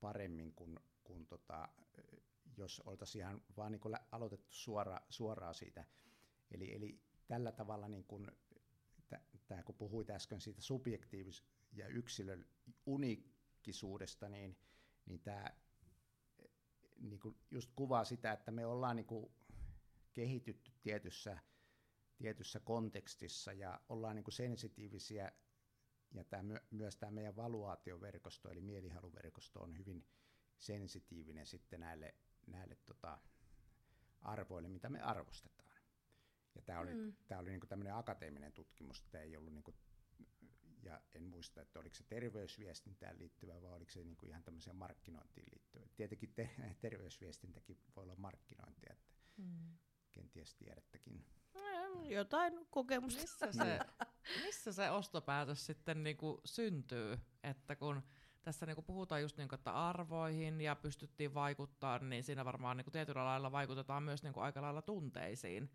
paremmin 0.00 0.54
kuin, 0.54 0.78
kuin 1.04 1.26
tota, 1.26 1.68
jos 2.56 2.80
oltaisiin 2.80 3.20
ihan 3.20 3.42
vaan 3.56 3.72
niin 3.72 3.80
kuin 3.80 3.94
aloitettu 4.12 4.52
suora, 4.52 5.00
suoraan 5.10 5.54
siitä. 5.54 5.84
Eli, 6.50 6.74
eli 6.74 7.00
tällä 7.26 7.52
tavalla 7.52 7.88
niin 7.88 8.04
kuin 8.04 8.30
tämä 9.46 9.62
kun 9.62 9.74
puhuit 9.74 10.10
äsken 10.10 10.40
siitä 10.40 10.60
subjektiivis- 10.62 11.44
ja 11.72 11.88
yksilön 11.88 12.46
unikkisuudesta, 12.86 14.28
niin, 14.28 14.58
niin 15.06 15.20
tämä 15.20 15.50
niin 17.00 17.20
kuin 17.20 17.36
just 17.50 17.70
kuvaa 17.76 18.04
sitä, 18.04 18.32
että 18.32 18.50
me 18.50 18.66
ollaan 18.66 18.96
niin 18.96 19.06
kuin 19.06 19.32
kehitytty 20.12 20.72
tietyssä, 20.82 21.38
tietyssä 22.16 22.60
kontekstissa 22.60 23.52
ja 23.52 23.80
ollaan 23.88 24.16
niin 24.16 24.24
kuin 24.24 24.34
sensitiivisiä 24.34 25.32
ja 26.14 26.24
tämä, 26.24 26.60
myös 26.70 26.96
tämä 26.96 27.12
meidän 27.12 27.36
valuaatioverkosto 27.36 28.50
eli 28.50 28.60
mielihaluverkosto 28.60 29.60
on 29.60 29.78
hyvin 29.78 30.06
sensitiivinen 30.58 31.46
sitten 31.46 31.80
näille, 31.80 32.14
näille 32.46 32.76
tota, 32.86 33.18
arvoille, 34.20 34.68
mitä 34.68 34.88
me 34.88 35.00
arvostetaan. 35.02 35.63
Ja 36.54 36.62
tämä 36.62 36.80
oli, 36.80 36.94
mm. 36.94 37.14
tää 37.28 37.38
oli 37.38 37.50
niinku 37.50 37.66
tämmöinen 37.66 37.94
akateeminen 37.94 38.52
tutkimus, 38.52 39.02
tämä 39.10 39.24
ei 39.24 39.36
ollut 39.36 39.54
niinku, 39.54 39.74
ja 40.82 41.00
en 41.14 41.22
muista, 41.22 41.60
että 41.60 41.80
oliko 41.80 41.94
se 41.94 42.04
terveysviestintään 42.04 43.18
liittyvä 43.18 43.62
vai 43.62 43.72
oliko 43.72 43.90
se 43.90 44.04
niinku 44.04 44.26
ihan 44.26 44.42
tämmöiseen 44.42 44.76
markkinointiin 44.76 45.46
liittyvä. 45.52 45.86
Tietenkin 45.96 46.34
te, 46.34 46.50
terveysviestintäkin 46.80 47.78
voi 47.96 48.02
olla 48.04 48.16
markkinointia, 48.16 48.92
että 48.92 49.14
mm. 49.36 49.78
kenties 50.12 50.54
tiedättekin. 50.54 51.24
Mm, 51.54 52.10
jotain 52.10 52.66
kokemusta. 52.70 53.20
Missä 53.20 53.52
se, 53.52 53.78
missä 54.44 54.72
se 54.72 54.90
ostopäätös 54.90 55.66
sitten 55.66 56.02
niinku 56.02 56.40
syntyy, 56.44 57.18
että 57.42 57.76
kun 57.76 58.02
tässä 58.42 58.66
niinku 58.66 58.82
puhutaan 58.82 59.22
just 59.22 59.36
niinku, 59.36 59.54
että 59.54 59.88
arvoihin 59.88 60.60
ja 60.60 60.76
pystyttiin 60.76 61.34
vaikuttaa, 61.34 61.98
niin 61.98 62.24
siinä 62.24 62.44
varmaan 62.44 62.76
niinku 62.76 62.90
tietyllä 62.90 63.24
lailla 63.24 63.52
vaikutetaan 63.52 64.02
myös 64.02 64.22
niinku 64.22 64.40
aika 64.40 64.62
lailla 64.62 64.82
tunteisiin 64.82 65.70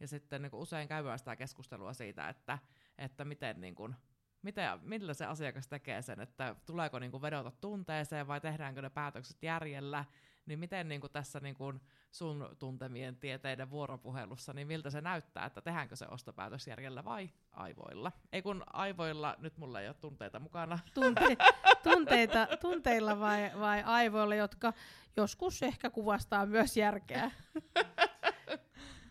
ja 0.00 0.08
sitten 0.08 0.42
niin 0.42 0.50
kuin 0.50 0.60
usein 0.60 0.88
käydään 0.88 1.18
sitä 1.18 1.36
keskustelua 1.36 1.92
siitä, 1.92 2.28
että, 2.28 2.58
että 2.98 3.24
miten, 3.24 3.60
niin 3.60 3.74
kuin, 3.74 3.94
miten, 4.42 4.64
millä 4.82 5.14
se 5.14 5.26
asiakas 5.26 5.68
tekee 5.68 6.02
sen, 6.02 6.20
että 6.20 6.56
tuleeko 6.66 6.98
niin 6.98 7.10
kuin 7.10 7.22
vedota 7.22 7.50
tunteeseen 7.50 8.26
vai 8.26 8.40
tehdäänkö 8.40 8.82
ne 8.82 8.90
päätökset 8.90 9.42
järjellä, 9.42 10.04
niin 10.46 10.58
miten 10.58 10.88
niin 10.88 11.00
kuin 11.00 11.12
tässä 11.12 11.40
niin 11.40 11.54
kuin 11.54 11.80
sun 12.10 12.56
tuntemien 12.58 13.16
tieteiden 13.16 13.70
vuoropuhelussa, 13.70 14.52
niin 14.52 14.66
miltä 14.66 14.90
se 14.90 15.00
näyttää, 15.00 15.46
että 15.46 15.60
tehdäänkö 15.60 15.96
se 15.96 16.06
ostopäätös 16.10 16.66
järjellä 16.66 17.04
vai 17.04 17.30
aivoilla? 17.52 18.12
Ei 18.32 18.42
kun 18.42 18.64
aivoilla, 18.72 19.36
nyt 19.38 19.56
mulla 19.56 19.80
ei 19.80 19.88
ole 19.88 19.94
tunteita 19.94 20.40
mukana. 20.40 20.78
Tunte, 20.94 21.36
tunteita, 21.82 22.48
tunteilla 22.60 23.20
vai, 23.20 23.50
vai 23.60 23.82
aivoilla, 23.82 24.34
jotka 24.34 24.72
joskus 25.16 25.62
ehkä 25.62 25.90
kuvastaa 25.90 26.46
myös 26.46 26.76
järkeä. 26.76 27.30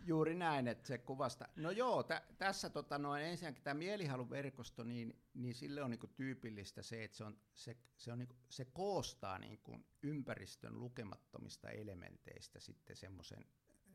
Juuri 0.06 0.36
näin, 0.36 0.68
että 0.68 0.88
se 0.88 0.98
kuvasta. 0.98 1.48
No 1.56 1.72
joo, 1.72 2.04
tä, 2.04 2.22
tässä 2.38 2.70
tota, 2.70 2.98
noin, 2.98 3.24
ensinnäkin 3.24 3.64
tämä 3.64 3.74
mielihaluverkosto, 3.74 4.84
niin, 4.84 5.22
niin 5.34 5.56
sille 5.56 5.84
on 5.84 5.92
niinku 5.92 6.08
tyypillistä 6.08 6.82
se, 6.82 7.04
että 7.04 7.18
se, 7.18 7.24
on, 7.24 7.38
se, 7.54 7.78
se, 7.98 8.12
on 8.12 8.20
niinku, 8.20 8.36
se 8.50 8.66
koostaa 8.66 9.40
niinku 9.40 9.80
ympäristön 10.04 10.80
lukemattomista 10.80 11.70
elementeistä 11.70 12.60
sitten 12.60 12.96
semmoisen 12.96 13.46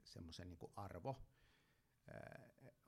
semmoisen 0.06 0.48
niinku 0.48 0.72
arvo, 0.76 1.22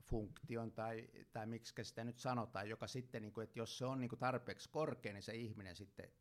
funktion 0.03 0.71
tai, 0.71 1.07
tai 1.31 1.45
miksi 1.45 1.73
sitä 1.83 2.03
nyt 2.03 2.17
sanotaan, 2.17 2.69
joka 2.69 2.87
sitten, 2.87 3.21
niin 3.21 3.33
kuin, 3.33 3.43
että 3.43 3.59
jos 3.59 3.77
se 3.77 3.85
on 3.85 3.99
niin 3.99 4.09
kuin 4.09 4.19
tarpeeksi 4.19 4.69
korkea, 4.69 5.13
niin 5.13 5.23
se 5.23 5.35
ihminen 5.35 5.75
sitten 5.75 6.11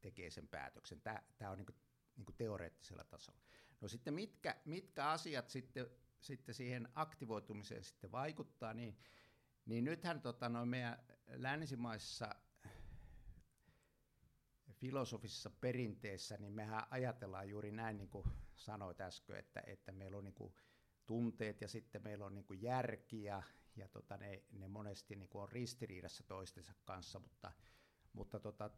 tekee 0.00 0.30
sen 0.30 0.48
päätöksen. 0.48 1.00
Tämä, 1.00 1.50
on 1.50 1.58
niin 1.58 1.66
kuin, 1.66 1.76
niin 2.16 2.26
kuin 2.26 2.36
teoreettisella 2.36 3.04
tasolla. 3.04 3.40
No 3.80 3.88
sitten 3.88 4.14
mitkä, 4.14 4.56
mitkä 4.64 5.10
asiat 5.10 5.48
sitten, 5.48 5.86
sitten 6.20 6.54
siihen 6.54 6.88
aktivoitumiseen 6.94 7.84
sitten 7.84 8.12
vaikuttaa, 8.12 8.74
niin, 8.74 8.98
niin 9.66 9.84
nythän 9.84 10.20
tota, 10.20 10.48
no 10.48 10.66
meidän 10.66 10.98
länsimaissa 11.26 12.34
filosofisessa 14.72 15.50
perinteessä, 15.50 16.36
niin 16.36 16.52
mehän 16.52 16.82
ajatellaan 16.90 17.48
juuri 17.48 17.72
näin, 17.72 17.96
niin 17.96 18.08
kuin 18.08 18.26
sanoit 18.54 19.00
äsken, 19.00 19.36
että, 19.36 19.62
että 19.66 19.92
meillä 19.92 20.16
on 20.16 20.24
niin 20.24 20.34
kuin 20.34 20.54
tunteet 21.06 21.60
ja 21.60 21.68
sitten 21.68 22.02
meillä 22.02 22.26
on 22.26 22.34
niin 22.34 22.44
kuin 22.44 22.62
järki 22.62 23.22
ja, 23.22 23.42
ja 23.76 23.88
tota, 23.88 24.16
ne, 24.16 24.42
ne 24.52 24.68
monesti 24.68 25.16
niin 25.16 25.28
kuin 25.28 25.42
on 25.42 25.48
ristiriidassa 25.48 26.24
toistensa 26.24 26.74
kanssa, 26.84 27.18
mutta, 27.18 27.52
mutta 28.12 28.40
tota, 28.40 28.70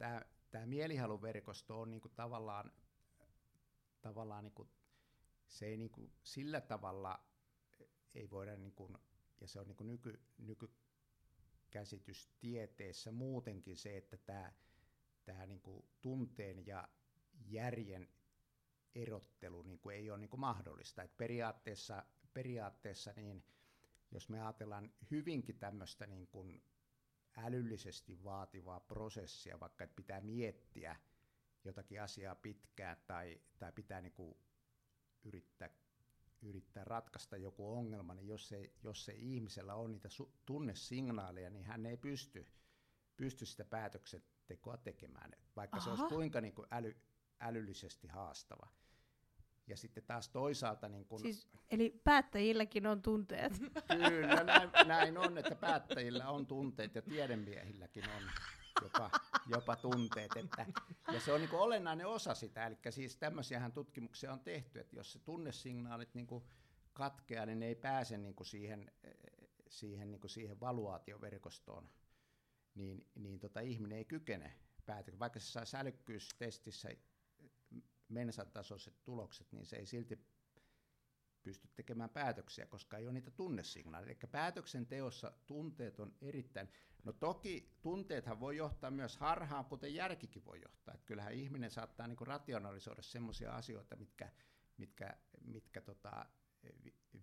tämä 0.51 0.67
mielihaluverkosto 0.67 1.81
on 1.81 1.91
niin 1.91 2.01
kuin 2.01 2.13
tavallaan, 2.15 2.73
tavallaan 4.01 4.45
niin 4.45 4.55
kuin 4.55 4.69
se 5.49 5.67
ei 5.67 5.77
niin 5.77 5.91
kuin 5.91 6.13
sillä 6.23 6.61
tavalla 6.61 7.25
ei 8.15 8.31
voida, 8.31 8.57
niin 8.57 8.73
kuin, 8.73 8.99
ja 9.41 9.49
se 9.49 9.61
on 9.61 9.67
niin 9.67 9.77
kuin 9.77 9.87
nyky, 9.87 10.21
nykykäsitys 10.39 12.31
tieteessä 12.41 13.13
muutenkin 13.13 13.77
se, 13.77 13.97
että 13.97 14.17
tämä, 14.17 14.53
tämä 15.25 15.47
niin 15.47 15.61
kuin 15.61 15.89
tunteen 16.03 16.67
ja 16.67 16.89
järjen 17.47 18.09
erottelu 18.95 19.63
niin 19.63 19.79
kuin 19.79 19.97
ei 19.97 20.11
ole 20.11 20.19
niin 20.19 20.31
kuin 20.31 20.41
mahdollista. 20.41 21.03
Et 21.03 21.17
periaatteessa, 21.17 22.05
periaatteessa 22.35 23.13
niin, 23.17 23.45
jos 24.11 24.29
me 24.29 24.43
ajatellaan 24.43 24.93
hyvinkin 25.11 25.59
tämmöistä 25.59 26.07
niin 26.07 26.27
kuin 26.27 26.63
älyllisesti 27.37 28.25
vaativaa 28.25 28.81
prosessia, 28.81 29.61
vaikka 29.61 29.85
että 29.85 29.97
pitää 29.97 30.21
miettiä 30.21 30.97
jotakin 31.65 32.03
asiaa 32.03 32.35
pitkään 32.35 32.97
tai, 33.07 33.41
tai 33.59 33.73
pitää 33.73 34.01
niin 34.01 34.13
kuin 34.13 34.37
yrittää, 35.25 35.71
yrittää 36.43 36.85
ratkaista 36.85 37.37
joku 37.37 37.73
ongelma, 37.73 38.15
niin 38.15 38.29
jos 38.29 38.53
ei, 38.53 38.73
jos 38.83 39.09
ei 39.09 39.35
ihmisellä 39.35 39.75
ole 39.75 39.89
niitä 39.89 40.09
su- 40.09 40.31
tunnesignaaleja, 40.47 41.51
niin 41.51 41.65
hän 41.65 41.87
ei 41.87 41.97
pysty, 41.97 42.47
pysty 43.17 43.47
sitä 43.47 43.65
päätöksentekoa 43.65 44.77
tekemään, 44.77 45.33
vaikka 45.57 45.77
Aha. 45.77 45.85
se 45.85 45.91
olisi 45.91 46.15
kuinka 46.15 46.41
niin 46.41 46.55
kuin 46.55 46.69
äly, 46.71 46.97
älyllisesti 47.41 48.09
haastava. 48.09 48.69
ja 49.67 49.77
sitten 49.77 50.05
taas 50.05 50.29
toisaalta... 50.29 50.89
Niin 50.89 51.05
kun, 51.05 51.21
siis, 51.21 51.49
eli 51.71 52.01
päättäjilläkin 52.05 52.87
on 52.87 53.03
tunteet. 53.03 53.53
Kyllä, 54.09 54.45
näin, 54.45 54.71
näin 54.87 55.19
on, 55.19 55.39
että 55.39 55.55
päättäjillä 55.55 56.31
on 56.31 56.47
tunteet 56.47 56.95
ja 56.95 57.03
tiedemiehilläkin 57.03 58.05
on 58.17 58.23
jopa, 58.83 59.11
jopa 59.49 59.77
tunteet. 59.77 60.37
Että, 60.37 60.67
ja 61.13 61.21
se 61.21 61.33
on 61.33 61.41
niin 61.41 61.55
olennainen 61.55 62.07
osa 62.07 62.35
sitä, 62.35 62.67
eli 62.67 62.77
siis 62.91 63.17
tämmöisiähän 63.17 63.73
tutkimuksia 63.73 64.33
on 64.33 64.41
tehty, 64.41 64.81
että 64.81 64.97
jos 64.97 65.13
se 65.13 65.19
tunnesignaalit 65.19 66.15
niin 66.15 66.29
katkeaa, 66.93 67.47
niin 67.47 67.59
ne 67.59 67.67
ei 67.67 67.75
pääse 67.75 68.19
niin 68.19 68.35
siihen, 68.43 68.93
siihen, 69.69 70.11
niin 70.11 70.21
siihen 70.27 70.61
valuaatioverkostoon, 70.61 71.91
niin, 72.75 73.07
niin 73.15 73.39
tota, 73.39 73.61
ihminen 73.61 73.99
ei 73.99 74.05
kykene 74.05 74.53
päätöksiä. 74.87 75.19
Vaikka 75.19 75.41
se 75.41 75.47
saa 75.47 75.65
sälykkyystestissä 75.65 76.89
mensan 78.09 78.51
tasoiset 78.51 79.05
tulokset, 79.05 79.53
niin 79.53 79.67
se 79.67 79.77
ei 79.77 79.87
silti 79.87 80.19
pysty 81.43 81.69
tekemään 81.77 82.11
päätöksiä, 82.11 82.67
koska 82.67 82.99
ei 82.99 83.05
ole 83.07 83.13
niitä 83.13 83.31
tunnesignaaleja. 83.31 84.11
Eli 84.11 84.31
päätöksenteossa 84.31 85.33
tunteet 85.47 86.01
on 86.01 86.15
erittäin... 86.21 86.69
No 87.05 87.13
toki 87.13 87.77
tunteethan 87.83 88.41
voi 88.41 88.57
johtaa 88.57 88.91
myös 88.91 89.17
harhaan, 89.17 89.65
kuten 89.65 89.95
järkikin 89.95 90.45
voi 90.45 90.61
johtaa. 90.63 90.95
Että 90.95 91.07
kyllähän 91.07 91.33
ihminen 91.33 91.71
saattaa 91.71 92.07
niinku 92.07 92.25
rationalisoida 92.25 93.03
sellaisia 93.03 93.53
asioita, 93.53 93.97
mitkä, 93.97 94.33
mitkä, 94.77 95.17
mitkä 95.45 95.81
tota, 95.81 96.27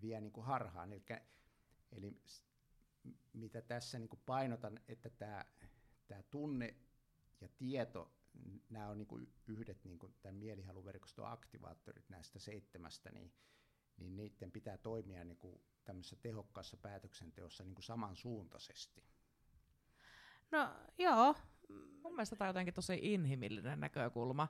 vie 0.01 0.21
niinku 0.21 0.41
harhaan. 0.41 0.93
Eli, 0.93 1.04
eli 1.91 2.21
mitä 3.34 3.62
tässä 3.62 3.99
niinku 3.99 4.19
painotan, 4.25 4.80
että 4.88 5.10
tämä 6.08 6.23
tunne 6.30 6.75
ja 7.41 7.49
tieto 7.58 8.12
nämä 8.69 8.89
on 8.89 8.97
niin 8.97 9.08
kuin 9.08 9.34
yhdet 9.47 9.86
niin 9.86 9.99
kuin 9.99 10.15
tämän 10.21 10.36
mielihaluverkoston 10.36 11.32
aktivaattorit 11.32 12.10
näistä 12.10 12.39
seitsemästä, 12.39 13.12
niin, 13.12 13.34
niin 13.97 14.15
niiden 14.15 14.51
pitää 14.51 14.77
toimia 14.77 15.23
niin 15.23 15.38
kuin 15.38 15.62
tämmöisessä 15.84 16.15
tehokkaassa 16.15 16.77
päätöksenteossa 16.77 17.63
niin 17.63 17.75
kuin 17.75 17.84
samansuuntaisesti. 17.84 19.03
No 20.51 20.69
joo. 20.97 21.36
Mun 22.03 22.13
mielestä 22.15 22.36
tämä 22.36 22.47
on 22.47 22.49
jotenkin 22.49 22.73
tosi 22.73 22.99
inhimillinen 23.01 23.79
näkökulma, 23.79 24.47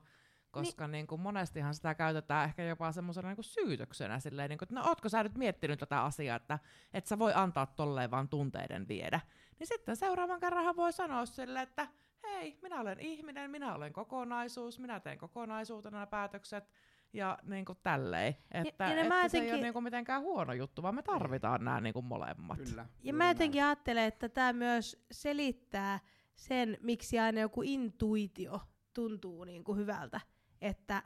koska 0.52 0.88
niin. 0.88 0.92
Niin 0.92 1.08
kuin 1.08 1.22
monestihan 1.22 1.76
sitä 1.76 1.96
käytetään 1.96 2.46
ehkä 2.46 2.64
jopa 2.64 2.92
semmoisena 2.92 3.28
niin 3.34 3.44
syytöksenä, 3.44 4.20
silleen, 4.20 4.50
niin 4.50 4.58
kuin, 4.58 4.66
että 4.66 4.76
no 4.76 4.88
ootko 4.88 5.10
sä 5.10 5.24
nyt 5.24 5.38
miettinyt 5.38 5.80
tätä 5.80 6.04
asiaa, 6.04 6.36
että 6.36 6.60
et 6.94 7.06
sä 7.06 7.20
voi 7.20 7.32
antaa 7.36 7.66
tolleen 7.66 8.12
vaan 8.12 8.30
tunteiden 8.30 8.88
viedä. 8.88 9.20
Niin 9.60 9.68
sitten 9.68 9.96
seuraavan 9.96 10.40
kerran 10.40 10.76
voi 10.76 10.94
sanoa 10.94 11.26
sille, 11.26 11.62
että 11.62 11.88
hei, 12.24 12.60
minä 12.62 12.82
olen 12.82 13.00
ihminen, 13.00 13.52
minä 13.52 13.76
olen 13.76 13.94
kokonaisuus, 13.94 14.80
minä 14.80 15.00
teen 15.00 15.18
kokonaisuutena 15.18 15.96
nämä 15.96 16.08
päätökset, 16.08 16.70
ja 17.14 17.38
niin 17.44 17.66
kuin 17.66 17.78
tälleen. 17.84 18.36
Että, 18.52 18.84
ja, 18.84 18.94
ja 18.94 19.02
että 19.02 19.16
jotenkin... 19.16 19.30
se 19.30 19.38
ei 19.38 19.54
ole 19.54 19.62
niin 19.62 19.74
kuin 19.74 19.84
mitenkään 19.84 20.22
huono 20.22 20.54
juttu, 20.54 20.84
vaan 20.84 20.96
me 20.96 21.02
tarvitaan 21.02 21.66
nämä 21.66 21.82
niin 21.82 21.94
kuin 21.94 22.06
molemmat. 22.06 22.58
Kyllä, 22.58 22.86
ja 23.04 23.14
mä 23.14 23.28
jotenkin 23.28 23.60
näin. 23.60 23.70
ajattelen, 23.70 24.04
että 24.04 24.30
tämä 24.30 24.54
myös 24.54 25.06
selittää 25.12 26.00
sen, 26.36 26.78
miksi 26.82 27.20
aina 27.20 27.42
joku 27.42 27.62
intuitio 27.62 28.62
tuntuu 28.94 29.44
niin 29.44 29.64
kuin 29.64 29.78
hyvältä. 29.78 30.22
Että 30.62 31.04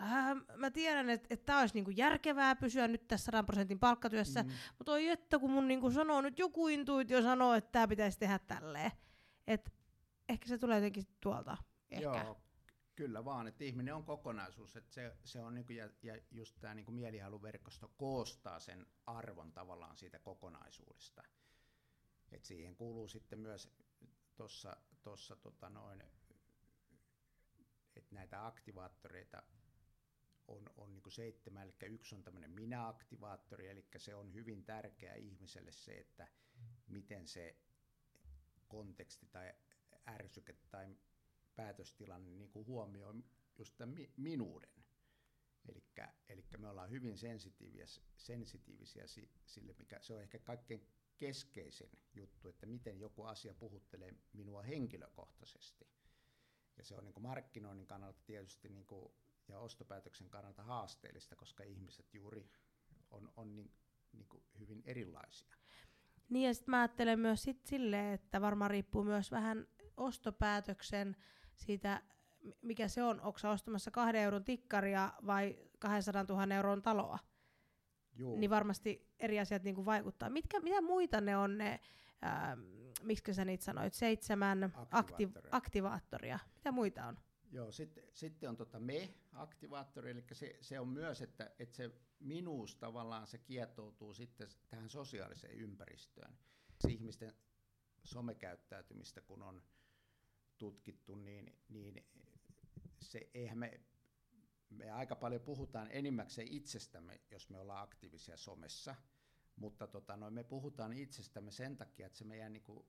äh, 0.00 0.36
mä 0.56 0.70
tiedän, 0.70 1.10
että, 1.10 1.26
että 1.30 1.46
tämä 1.46 1.60
olisi 1.60 1.74
niinku 1.74 1.90
järkevää 1.90 2.56
pysyä 2.56 2.88
nyt 2.88 3.08
tässä 3.08 3.24
100 3.24 3.42
prosentin 3.42 3.78
palkkatyössä, 3.78 4.42
mm. 4.42 4.50
mutta 4.78 4.92
oi 4.92 5.08
että 5.08 5.38
kun 5.38 5.50
mun 5.50 5.68
niinku 5.68 5.90
sanoo 5.90 6.20
nyt 6.20 6.38
joku 6.38 6.68
intuitio 6.68 7.22
sanoo, 7.22 7.54
että 7.54 7.72
tämä 7.72 7.88
pitäisi 7.88 8.18
tehdä 8.18 8.38
tälleen. 8.38 8.90
Että 9.46 9.70
ehkä 10.28 10.48
se 10.48 10.58
tulee 10.58 10.76
jotenkin 10.76 11.04
tuolta. 11.20 11.56
Ehkä. 11.90 12.02
Joo, 12.02 12.40
kyllä 13.00 13.24
vaan, 13.24 13.46
että 13.46 13.64
ihminen 13.64 13.94
on 13.94 14.04
kokonaisuus, 14.04 14.76
että 14.76 14.94
se, 14.94 15.16
se 15.24 15.40
on 15.40 15.54
niinku, 15.54 15.72
ja, 15.72 15.90
ja 16.02 16.18
just 16.30 16.60
tämä 16.60 16.74
niinku 16.74 16.92
mielihaluverkosto 16.92 17.88
koostaa 17.96 18.60
sen 18.60 18.86
arvon 19.06 19.52
tavallaan 19.52 19.96
siitä 19.96 20.18
kokonaisuudesta. 20.18 21.22
Et 22.32 22.44
siihen 22.44 22.76
kuuluu 22.76 23.08
sitten 23.08 23.38
myös 23.38 23.72
tuossa 24.36 24.76
tossa, 25.02 25.36
tota 25.36 25.70
noin, 25.70 26.02
että 27.96 28.14
näitä 28.14 28.46
aktivaattoreita 28.46 29.42
on, 30.48 30.70
on 30.76 30.92
niin 30.92 31.12
seitsemän, 31.12 31.62
eli 31.62 31.74
yksi 31.82 32.14
on 32.14 32.22
tämmöinen 32.22 32.50
minä-aktivaattori, 32.50 33.68
eli 33.68 33.86
se 33.96 34.14
on 34.14 34.34
hyvin 34.34 34.64
tärkeä 34.64 35.14
ihmiselle 35.14 35.72
se, 35.72 35.92
että 35.92 36.28
miten 36.88 37.28
se 37.28 37.56
konteksti 38.68 39.26
tai 39.26 39.52
ärsyke 40.08 40.56
tai 40.70 40.96
päätöstilanne 41.56 42.30
niin 42.30 42.50
kuin 42.50 42.66
huomioi 42.66 43.14
just 43.58 43.76
tämän 43.76 43.94
mi- 43.94 44.12
minuuden. 44.16 44.70
Eli 46.28 46.44
me 46.58 46.68
ollaan 46.68 46.90
hyvin 46.90 47.18
sensitiivisiä, 47.18 48.04
sensitiivisiä 48.16 49.04
sille, 49.46 49.74
mikä 49.78 49.98
se 50.00 50.14
on 50.14 50.22
ehkä 50.22 50.38
kaikkein 50.38 50.86
keskeisin 51.18 51.90
juttu, 52.14 52.48
että 52.48 52.66
miten 52.66 53.00
joku 53.00 53.24
asia 53.24 53.54
puhuttelee 53.54 54.14
minua 54.32 54.62
henkilökohtaisesti. 54.62 55.88
Ja 56.76 56.84
se 56.84 56.94
on 56.94 57.04
niin 57.04 57.14
kuin 57.14 57.22
markkinoinnin 57.22 57.86
kannalta 57.86 58.20
tietysti 58.26 58.68
niin 58.68 58.86
kuin, 58.86 59.12
ja 59.48 59.58
ostopäätöksen 59.58 60.30
kannalta 60.30 60.62
haasteellista, 60.62 61.36
koska 61.36 61.64
ihmiset 61.64 62.14
juuri 62.14 62.50
on, 63.10 63.32
on 63.36 63.56
niin, 63.56 63.72
niin 64.12 64.28
kuin 64.28 64.44
hyvin 64.58 64.82
erilaisia. 64.84 65.56
Niin 66.28 66.46
ja 66.46 66.54
sitten 66.54 66.70
mä 66.70 66.80
ajattelen 66.80 67.18
myös 67.18 67.42
sit 67.42 67.66
silleen, 67.66 68.14
että 68.14 68.40
varmaan 68.40 68.70
riippuu 68.70 69.04
myös 69.04 69.30
vähän 69.30 69.68
ostopäätöksen 69.96 71.16
siitä, 71.60 72.02
mikä 72.62 72.88
se 72.88 73.02
on, 73.02 73.20
onko 73.20 73.38
ostamassa 73.50 73.90
kahden 73.90 74.22
euron 74.22 74.44
tikkaria 74.44 75.12
vai 75.26 75.58
200 75.78 76.24
000 76.28 76.54
euron 76.54 76.82
taloa. 76.82 77.18
Juu. 78.16 78.36
Niin 78.36 78.50
varmasti 78.50 79.08
eri 79.18 79.40
asiat 79.40 79.62
niinku 79.62 79.84
vaikuttaa. 79.84 80.30
Mitkä, 80.30 80.60
mitä 80.60 80.82
muita 80.82 81.20
ne 81.20 81.36
on 81.36 81.58
ne, 81.58 81.80
ähm, 82.24 82.60
miksi 83.02 83.34
sä 83.34 83.44
niitä 83.44 83.64
sanoit, 83.64 83.94
seitsemän 83.94 84.64
aktivaattoria. 84.90 85.28
Akti- 85.28 85.48
aktivaattoria. 85.50 86.38
Mitä 86.54 86.72
muita 86.72 87.06
on? 87.06 87.18
Joo, 87.52 87.72
sitten, 87.72 88.04
sitten 88.14 88.48
on 88.48 88.56
tota 88.56 88.80
me-aktivaattori, 88.80 90.10
eli 90.10 90.24
se, 90.32 90.58
se 90.60 90.80
on 90.80 90.88
myös, 90.88 91.22
että, 91.22 91.50
että 91.58 91.76
se 91.76 91.90
minuus 92.20 92.76
tavallaan 92.76 93.26
se 93.26 93.38
kietoutuu 93.38 94.14
sitten 94.14 94.48
tähän 94.68 94.90
sosiaaliseen 94.90 95.54
ympäristöön. 95.54 96.38
Se 96.80 96.88
ihmisten 96.88 97.32
somekäyttäytymistä, 98.04 99.20
kun 99.20 99.42
on 99.42 99.62
tutkittu, 100.60 101.14
niin, 101.14 101.56
niin 101.68 102.06
se, 103.00 103.30
eihän 103.34 103.58
me, 103.58 103.80
me 104.70 104.90
aika 104.90 105.16
paljon 105.16 105.42
puhutaan 105.42 105.88
enimmäkseen 105.90 106.48
itsestämme, 106.48 107.20
jos 107.30 107.50
me 107.50 107.58
ollaan 107.58 107.82
aktiivisia 107.82 108.36
somessa, 108.36 108.94
mutta 109.56 109.86
tota, 109.86 110.16
no, 110.16 110.30
me 110.30 110.44
puhutaan 110.44 110.92
itsestämme 110.92 111.50
sen 111.50 111.76
takia, 111.76 112.06
että 112.06 112.18
se 112.18 112.24
meidän 112.24 112.52
niin 112.52 112.62
kuin, 112.62 112.86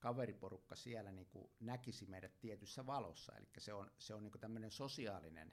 kaveriporukka 0.00 0.76
siellä 0.76 1.12
niin 1.12 1.26
kuin, 1.26 1.50
näkisi 1.60 2.06
meidät 2.06 2.40
tietyssä 2.40 2.86
valossa, 2.86 3.36
eli 3.36 3.46
se 3.58 3.72
on, 3.72 3.90
se 3.98 4.14
on 4.14 4.22
niin 4.22 4.32
kuin 4.32 4.40
tämmöinen 4.40 4.70
sosiaalinen, 4.70 5.52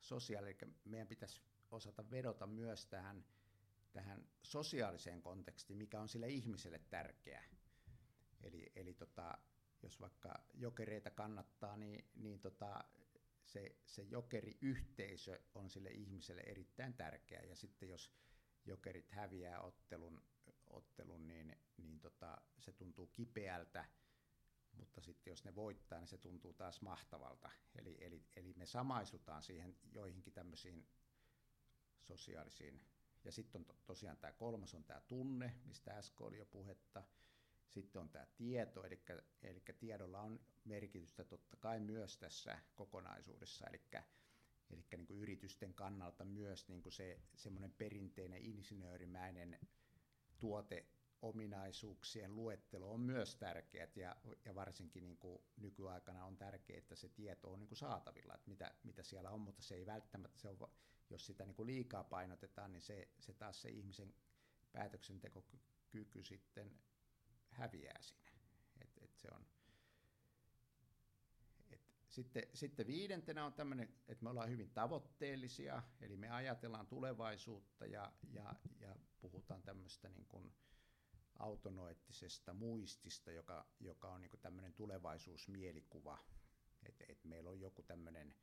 sosiaalinen, 0.00 0.56
eli 0.62 0.74
meidän 0.84 1.08
pitäisi 1.08 1.42
osata 1.70 2.10
vedota 2.10 2.46
myös 2.46 2.86
tähän, 2.86 3.24
tähän 3.92 4.28
sosiaaliseen 4.42 5.22
kontekstiin, 5.22 5.78
mikä 5.78 6.00
on 6.00 6.08
sille 6.08 6.28
ihmiselle 6.28 6.80
tärkeä. 6.90 7.44
Eli, 8.42 8.72
eli 8.76 8.94
tota, 8.94 9.38
jos 9.82 10.00
vaikka 10.00 10.34
jokereita 10.54 11.10
kannattaa, 11.10 11.76
niin, 11.76 12.10
niin 12.14 12.40
tota, 12.40 12.84
se, 13.44 13.76
se 13.86 14.02
jokeriyhteisö 14.02 15.40
on 15.54 15.70
sille 15.70 15.90
ihmiselle 15.90 16.40
erittäin 16.40 16.94
tärkeä. 16.94 17.42
Ja 17.42 17.56
sitten 17.56 17.88
jos 17.88 18.12
jokerit 18.64 19.10
häviää 19.10 19.60
ottelun, 19.60 20.22
ottelun 20.70 21.26
niin, 21.26 21.56
niin 21.76 22.00
tota, 22.00 22.38
se 22.58 22.72
tuntuu 22.72 23.06
kipeältä, 23.06 23.84
mutta 24.72 25.00
sitten 25.00 25.30
jos 25.30 25.44
ne 25.44 25.54
voittaa, 25.54 25.98
niin 25.98 26.08
se 26.08 26.18
tuntuu 26.18 26.52
taas 26.52 26.82
mahtavalta. 26.82 27.50
Eli, 27.74 27.96
eli, 28.00 28.24
eli 28.36 28.54
me 28.56 28.66
samaistutaan 28.66 29.42
siihen 29.42 29.76
joihinkin 29.92 30.32
tämmöisiin 30.32 30.88
sosiaalisiin. 32.00 32.80
Ja 33.24 33.32
sitten 33.32 33.58
on 33.60 33.64
to, 33.64 33.76
tosiaan 33.86 34.16
tämä 34.16 34.32
kolmas 34.32 34.74
on 34.74 34.84
tämä 34.84 35.00
tunne, 35.00 35.54
mistä 35.64 35.90
äsken 35.96 36.26
oli 36.26 36.38
jo 36.38 36.46
puhetta– 36.46 37.02
sitten 37.68 38.02
on 38.02 38.08
tämä 38.08 38.26
tieto, 38.36 38.84
eli, 38.84 39.00
eli 39.42 39.62
tiedolla 39.78 40.20
on 40.20 40.40
merkitystä 40.64 41.24
totta 41.24 41.56
kai 41.56 41.80
myös 41.80 42.16
tässä 42.16 42.58
kokonaisuudessa, 42.74 43.66
eli, 43.66 43.80
eli 44.70 44.84
niin 44.96 45.06
kuin 45.06 45.20
yritysten 45.20 45.74
kannalta 45.74 46.24
myös 46.24 46.68
niin 46.68 46.82
kuin 46.82 46.92
se 46.92 47.20
semmoinen 47.34 47.72
perinteinen 47.72 48.42
insinöörimäinen 48.42 49.58
tuote 50.38 50.86
ominaisuuksien 51.22 52.36
luettelo 52.36 52.92
on 52.92 53.00
myös 53.00 53.36
tärkeät 53.36 53.96
ja, 53.96 54.16
ja 54.44 54.54
varsinkin 54.54 55.04
niin 55.04 55.18
kuin 55.18 55.42
nykyaikana 55.56 56.24
on 56.24 56.36
tärkeää, 56.36 56.78
että 56.78 56.96
se 56.96 57.08
tieto 57.08 57.52
on 57.52 57.58
niin 57.58 57.68
kuin 57.68 57.78
saatavilla, 57.78 58.34
että 58.34 58.50
mitä, 58.50 58.74
mitä 58.82 59.02
siellä 59.02 59.30
on, 59.30 59.40
mutta 59.40 59.62
se 59.62 59.74
ei 59.74 59.86
välttämättä, 59.86 60.38
se 60.38 60.48
on, 60.48 60.58
jos 61.10 61.26
sitä 61.26 61.46
niin 61.46 61.54
kuin 61.54 61.66
liikaa 61.66 62.04
painotetaan, 62.04 62.72
niin 62.72 62.82
se, 62.82 63.08
se 63.20 63.32
taas 63.32 63.62
se 63.62 63.68
ihmisen 63.68 64.14
päätöksentekokyky 64.72 66.24
sitten 66.24 66.78
häviää 67.58 68.02
siinä. 68.02 68.30
Et, 68.80 68.90
et 69.02 69.16
se 69.16 69.28
on, 69.34 69.46
et, 71.70 71.80
sitten, 72.08 72.42
sitten 72.54 72.86
viidentenä 72.86 73.44
on 73.44 73.52
tämmöinen, 73.52 73.94
että 74.08 74.24
me 74.24 74.30
ollaan 74.30 74.50
hyvin 74.50 74.70
tavoitteellisia, 74.70 75.82
eli 76.00 76.16
me 76.16 76.30
ajatellaan 76.30 76.86
tulevaisuutta 76.86 77.86
ja, 77.86 78.12
ja, 78.32 78.54
ja 78.80 78.96
puhutaan 79.20 79.62
tämmöistä 79.62 80.08
niin 80.08 80.26
kuin 80.26 80.52
autonoettisesta 81.38 82.54
muistista, 82.54 83.30
joka, 83.32 83.66
joka 83.80 84.08
on 84.08 84.20
niin 84.20 84.30
kuin 84.30 84.40
tämmöinen 84.40 84.74
tulevaisuusmielikuva, 84.74 86.18
että 86.82 87.04
et 87.08 87.24
meillä 87.24 87.50
on 87.50 87.60
joku 87.60 87.82
tämmöinen, 87.82 88.34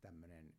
tämmöinen 0.00 0.54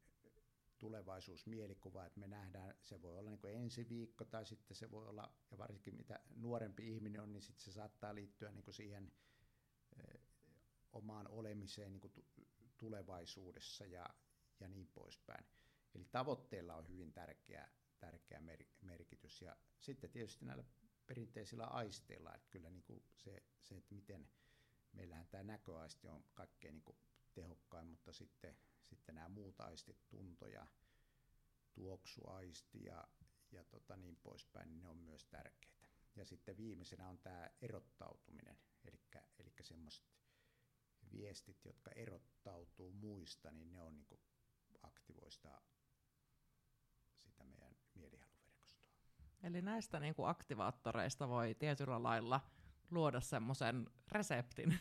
tulevaisuusmielikuva, 0.79 2.05
että 2.05 2.19
me 2.19 2.27
nähdään, 2.27 2.75
se 2.83 3.01
voi 3.01 3.17
olla 3.17 3.29
niin 3.29 3.61
ensi 3.61 3.89
viikko 3.89 4.25
tai 4.25 4.45
sitten 4.45 4.77
se 4.77 4.91
voi 4.91 5.07
olla, 5.07 5.33
ja 5.51 5.57
varsinkin 5.57 5.95
mitä 5.95 6.19
nuorempi 6.35 6.95
ihminen 6.95 7.21
on, 7.21 7.33
niin 7.33 7.41
sitten 7.41 7.63
se 7.63 7.71
saattaa 7.71 8.15
liittyä 8.15 8.51
niin 8.51 8.73
siihen 8.73 9.11
omaan 10.91 11.27
olemiseen 11.27 11.91
niin 11.91 12.25
tulevaisuudessa 12.77 13.85
ja, 13.85 14.05
ja 14.59 14.67
niin 14.67 14.87
poispäin. 14.87 15.45
Eli 15.95 16.05
tavoitteella 16.11 16.75
on 16.75 16.87
hyvin 16.87 17.13
tärkeä, 17.13 17.69
tärkeä 17.99 18.39
mer- 18.39 18.65
merkitys. 18.81 19.41
Ja 19.41 19.57
sitten 19.79 20.09
tietysti 20.09 20.45
näillä 20.45 20.63
perinteisillä 21.05 21.65
aisteilla, 21.65 22.35
että 22.35 22.47
kyllä 22.49 22.69
niin 22.69 22.83
kuin 22.83 23.03
se, 23.15 23.43
se, 23.59 23.77
että 23.77 23.95
miten 23.95 24.29
meillähän 24.93 25.27
tämä 25.27 25.43
näköaisti 25.43 26.09
on 26.09 26.23
kaikkein 26.33 26.73
niin 26.73 26.83
kuin 26.83 26.97
tehokkain, 27.33 27.87
mutta 27.87 28.13
sitten, 28.13 28.57
sitten 28.89 29.15
nämä 29.15 29.29
muut 29.29 29.59
aistit, 29.59 30.09
tunto 30.09 30.47
ja 30.47 30.67
tuoksuaisti 31.73 32.83
ja, 32.83 33.07
ja 33.51 33.63
tota 33.63 33.97
niin 33.97 34.15
poispäin, 34.15 34.69
niin 34.69 34.79
ne 34.79 34.87
on 34.87 34.97
myös 34.97 35.25
tärkeitä. 35.25 35.87
Ja 36.15 36.25
sitten 36.25 36.57
viimeisenä 36.57 37.09
on 37.09 37.17
tämä 37.17 37.49
erottautuminen, 37.61 38.57
eli 39.39 39.53
semmoiset 39.61 40.03
viestit, 41.11 41.65
jotka 41.65 41.91
erottautuu 41.91 42.91
muista, 42.91 43.51
niin 43.51 43.71
ne 43.71 43.81
on 43.81 43.97
niin 43.97 44.19
aktivoista 44.83 45.61
sitä 47.17 47.45
meidän 47.45 47.75
mielihaluverkostoa. 47.95 48.89
Eli 49.43 49.61
näistä 49.61 49.99
niin 49.99 50.15
aktivaattoreista 50.25 51.29
voi 51.29 51.55
tietyllä 51.55 52.03
lailla 52.03 52.41
luoda 52.91 53.21
semmoisen 53.21 53.89
reseptin 54.11 54.79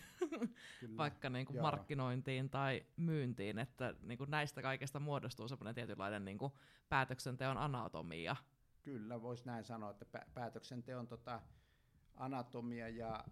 Kyllä, 0.80 0.96
vaikka 0.96 1.30
niin 1.30 1.46
kuin 1.46 1.60
markkinointiin 1.60 2.50
tai 2.50 2.86
myyntiin, 2.96 3.58
että 3.58 3.94
niin 4.02 4.18
kuin 4.18 4.30
näistä 4.30 4.62
kaikesta 4.62 5.00
muodostuu 5.00 5.48
semmoinen 5.48 5.74
tietynlainen 5.74 6.24
niin 6.24 6.38
kuin 6.38 6.52
päätöksenteon 6.88 7.58
anatomia. 7.58 8.36
Kyllä, 8.82 9.22
voisi 9.22 9.46
näin 9.46 9.64
sanoa, 9.64 9.90
että 9.90 10.26
päätöksenteon 10.34 11.06
tota, 11.06 11.42
anatomia 12.16 12.88
ja 12.88 13.24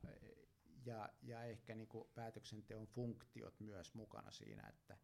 ja, 0.87 1.09
ja 1.23 1.45
ehkä 1.45 1.75
niin 1.75 1.89
kuin 1.89 2.09
päätöksenteon 2.15 2.87
funktiot 2.87 3.61
myös 3.61 3.95
mukana 3.95 4.31
siinä, 4.31 4.69
että 4.69 4.99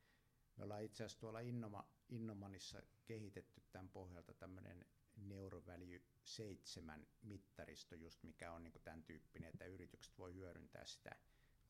me 0.56 0.64
ollaan 0.64 0.82
itse 0.82 1.04
asiassa 1.04 1.20
tuolla 1.20 1.40
Innoma, 1.40 1.88
Innomanissa 2.08 2.82
kehitetty 3.06 3.62
tämän 3.72 3.88
pohjalta 3.88 4.34
tämmöinen 4.34 4.84
neuroväly 5.16 6.04
7 6.24 7.06
mittaristo, 7.22 7.94
just 7.94 8.22
mikä 8.22 8.52
on 8.52 8.64
niin 8.64 8.72
kuin 8.72 8.82
tämän 8.82 9.02
tyyppinen, 9.02 9.50
että 9.50 9.64
yritykset 9.64 10.18
voi 10.18 10.34
hyödyntää 10.34 10.86
sitä 10.86 11.10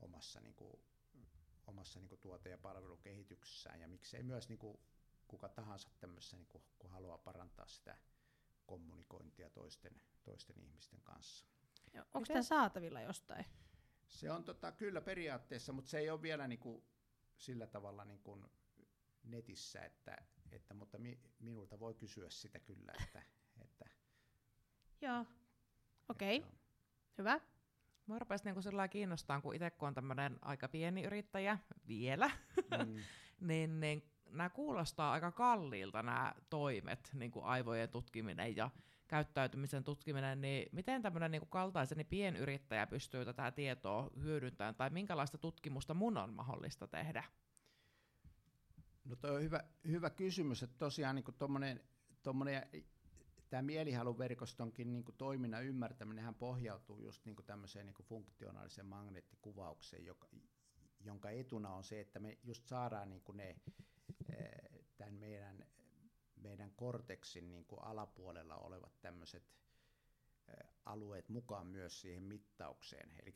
omassa, 0.00 0.40
niin 0.40 0.54
kuin, 0.54 0.82
omassa 1.66 2.00
niin 2.00 2.08
kuin 2.08 2.20
tuote- 2.20 2.50
ja 2.50 2.58
palvelukehityksessään, 2.58 3.80
ja 3.80 3.88
miksei 3.88 4.22
myös 4.22 4.48
niin 4.48 4.58
kuin 4.58 4.78
kuka 5.28 5.48
tahansa 5.48 5.90
tämmöisessä, 6.00 6.36
niin 6.36 6.48
kuin, 6.48 6.64
kun 6.78 6.90
haluaa 6.90 7.18
parantaa 7.18 7.66
sitä 7.66 7.98
kommunikointia 8.66 9.50
toisten, 9.50 10.02
toisten 10.22 10.60
ihmisten 10.60 11.00
kanssa. 11.02 11.46
Onko 12.14 12.26
tämä 12.26 12.42
saatavilla 12.42 13.00
jostain? 13.00 13.44
Se 14.08 14.30
on 14.30 14.44
tota, 14.44 14.72
kyllä 14.72 15.00
periaatteessa, 15.00 15.72
mutta 15.72 15.90
se 15.90 15.98
ei 15.98 16.10
ole 16.10 16.22
vielä 16.22 16.48
niin 16.48 16.58
kuin, 16.58 16.84
sillä 17.36 17.66
tavalla 17.66 18.04
niin 18.04 18.20
kuin 18.20 18.44
netissä, 19.24 19.80
että, 19.80 20.16
että 20.52 20.74
mutta 20.74 20.98
mi, 20.98 21.20
minulta 21.38 21.80
voi 21.80 21.94
kysyä 21.94 22.30
sitä 22.30 22.58
kyllä. 22.58 22.92
Että, 23.02 23.22
että, 23.60 23.84
Joo, 25.00 25.26
okei, 26.08 26.38
okay. 26.38 26.50
hyvä. 27.18 27.40
Mä 28.06 28.18
rupesin 28.18 28.44
niinku 28.44 28.62
sillä 28.62 28.88
kiinnostaa, 28.88 29.40
kun 29.40 29.54
itse 29.54 29.70
kun 29.70 29.88
on 29.88 29.94
tämmöinen 29.94 30.38
aika 30.42 30.68
pieni 30.68 31.04
yrittäjä 31.04 31.58
vielä, 31.88 32.30
mm. 32.86 32.96
niin, 33.48 33.80
niin 33.80 34.02
nämä 34.30 34.50
kuulostaa 34.50 35.12
aika 35.12 35.32
kalliilta 35.32 36.02
nämä 36.02 36.34
toimet, 36.50 37.10
niin 37.14 37.30
kuin 37.30 37.44
aivojen 37.44 37.88
tutkiminen 37.88 38.56
ja 38.56 38.70
käyttäytymisen 39.08 39.84
tutkiminen, 39.84 40.40
niin 40.40 40.68
miten 40.72 41.02
tämmöinen 41.02 41.30
niin 41.30 41.48
kaltaiseni 41.48 42.04
pienyrittäjä 42.04 42.86
pystyy 42.86 43.24
tätä 43.24 43.50
tietoa 43.50 44.10
hyödyntämään, 44.22 44.74
tai 44.74 44.90
minkälaista 44.90 45.38
tutkimusta 45.38 45.94
mun 45.94 46.18
on 46.18 46.34
mahdollista 46.34 46.86
tehdä? 46.86 47.24
No 49.04 49.16
toi 49.16 49.36
on 49.36 49.42
hyvä, 49.42 49.64
hyvä 49.86 50.10
kysymys, 50.10 50.62
että 50.62 50.78
tosiaan 50.78 51.16
niin 51.16 51.24
tommonen, 52.22 52.66
tämä 53.50 53.62
mielihaluverkostonkin 53.62 54.92
niin 54.92 55.04
toiminnan 55.18 55.64
ymmärtäminen 55.64 56.34
pohjautuu 56.34 57.00
just 57.00 57.24
niin 57.24 57.36
tämmöiseen 57.46 57.86
niin 57.86 57.94
funktionaaliseen 58.04 58.86
magneettikuvaukseen, 58.86 60.04
joka, 60.04 60.28
jonka 61.00 61.30
etuna 61.30 61.74
on 61.74 61.84
se, 61.84 62.00
että 62.00 62.18
me 62.18 62.38
just 62.42 62.66
saadaan 62.66 63.10
niin 63.10 63.22
ne, 63.34 63.56
eh, 64.28 64.50
tämän 64.96 65.14
meidän 65.14 65.66
meidän 66.36 66.72
korteksin 66.76 67.50
niin 67.50 67.64
kuin 67.64 67.84
alapuolella 67.84 68.56
olevat 68.56 69.00
tämmöiset 69.00 69.44
alueet 70.84 71.28
mukaan 71.28 71.66
myös 71.66 72.00
siihen 72.00 72.22
mittaukseen. 72.22 73.12
Eli 73.22 73.34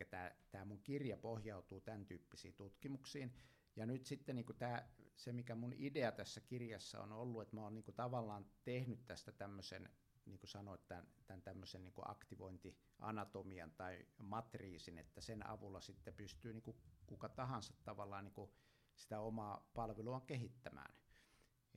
tämä 0.50 0.64
mun 0.64 0.82
kirja 0.82 1.16
pohjautuu 1.16 1.80
tämän 1.80 2.06
tyyppisiin 2.06 2.54
tutkimuksiin. 2.54 3.34
Ja 3.76 3.86
nyt 3.86 4.06
sitten 4.06 4.36
niin 4.36 4.46
tämä, 4.58 4.88
se, 5.16 5.32
mikä 5.32 5.54
mun 5.54 5.74
idea 5.76 6.12
tässä 6.12 6.40
kirjassa 6.40 7.02
on 7.02 7.12
ollut, 7.12 7.42
että 7.42 7.56
mä 7.56 7.62
oon 7.62 7.74
niin 7.74 7.84
tavallaan 7.96 8.46
tehnyt 8.64 9.06
tästä 9.06 9.32
tämmöisen, 9.32 9.88
niin 10.26 10.38
kuin 10.38 10.50
sanoit, 10.50 10.88
tämän, 10.88 11.06
tämän 11.26 11.42
tämmöisen 11.42 11.84
niin 11.84 11.94
aktivointianatomian 12.04 13.70
tai 13.70 14.06
matriisin, 14.18 14.98
että 14.98 15.20
sen 15.20 15.46
avulla 15.46 15.80
sitten 15.80 16.14
pystyy 16.14 16.52
niin 16.52 16.76
kuka 17.06 17.28
tahansa 17.28 17.74
tavallaan 17.84 18.24
niin 18.24 18.50
sitä 18.94 19.20
omaa 19.20 19.70
palvelua 19.74 20.20
kehittämään. 20.20 20.94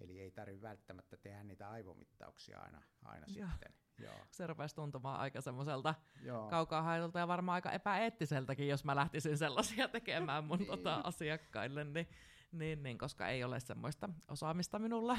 Eli 0.02 0.20
ei 0.20 0.32
tarvitse 0.32 0.68
välttämättä 0.68 1.18
tehdä 1.18 1.44
niitä 1.44 1.70
aivomittauksia 1.70 2.60
aina, 2.60 2.82
aina 3.04 3.26
Joo. 3.28 3.50
sitten. 3.50 3.74
Joo. 3.98 4.26
Se 4.32 4.48
rupesi 4.48 4.76
tuntumaan 4.76 5.20
aika 5.20 5.42
semmoiselta 5.42 5.96
kaukaa 6.50 6.82
haetulta 6.82 7.20
ja 7.20 7.28
varmaan 7.28 7.54
aika 7.54 7.72
epäeettiseltäkin, 7.72 8.68
jos 8.68 8.86
mä 8.86 8.96
lähtisin 8.96 9.38
sellaisia 9.38 9.88
tekemään 9.98 10.44
mun 10.44 10.58
niin. 10.58 10.68
tota, 10.68 11.02
asiakkaille, 11.04 11.84
niin, 11.84 12.08
niin, 12.52 12.84
niin, 12.84 12.98
koska 12.98 13.28
ei 13.28 13.44
ole 13.44 13.60
semmoista 13.60 14.10
osaamista 14.28 14.80
minulla. 14.80 15.18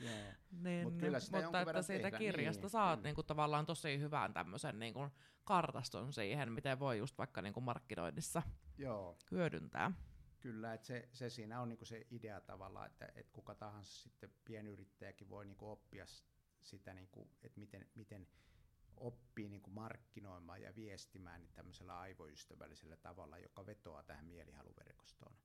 niin, 0.64 0.84
Mut 0.84 0.96
kyllä 0.96 1.20
sitä 1.20 1.42
mutta 1.42 1.60
että 1.60 1.82
siitä 1.82 2.02
tehdä. 2.02 2.18
kirjasta 2.18 2.62
niin, 2.62 2.70
saat 2.70 3.02
niin 3.02 3.14
kuin, 3.14 3.26
tavallaan 3.26 3.66
tosi 3.66 3.98
hyvän 3.98 4.32
tämmöisen 4.32 4.78
niin 4.78 4.94
kuin, 4.94 5.10
kartaston 5.44 6.12
siihen, 6.12 6.52
miten 6.52 6.78
voi 6.78 6.98
just 6.98 7.18
vaikka 7.18 7.42
niin 7.42 7.54
kuin 7.54 7.64
markkinoinnissa 7.64 8.42
Joo. 8.78 9.18
hyödyntää. 9.30 9.92
Kyllä, 10.40 10.74
että 10.74 10.86
se, 10.86 11.08
se 11.12 11.30
siinä 11.30 11.60
on 11.60 11.68
niinku 11.68 11.84
se 11.84 12.06
idea 12.10 12.40
tavallaan, 12.40 12.86
että, 12.86 13.06
että 13.14 13.32
kuka 13.32 13.54
tahansa 13.54 14.02
sitten 14.02 14.30
pienyrittäjäkin 14.44 15.28
voi 15.28 15.44
niinku 15.44 15.70
oppia 15.70 16.04
sitä, 16.62 16.94
niinku, 16.94 17.30
että 17.42 17.60
miten, 17.60 17.86
miten 17.94 18.26
oppii 18.96 19.48
niinku 19.48 19.70
markkinoimaan 19.70 20.62
ja 20.62 20.74
viestimään 20.74 21.40
niin 21.40 21.52
tämmöisellä 21.54 21.98
aivoystävällisellä 21.98 22.96
tavalla, 22.96 23.38
joka 23.38 23.66
vetoaa 23.66 24.02
tähän 24.02 24.24
mielihaluverkostoon. 24.24 25.36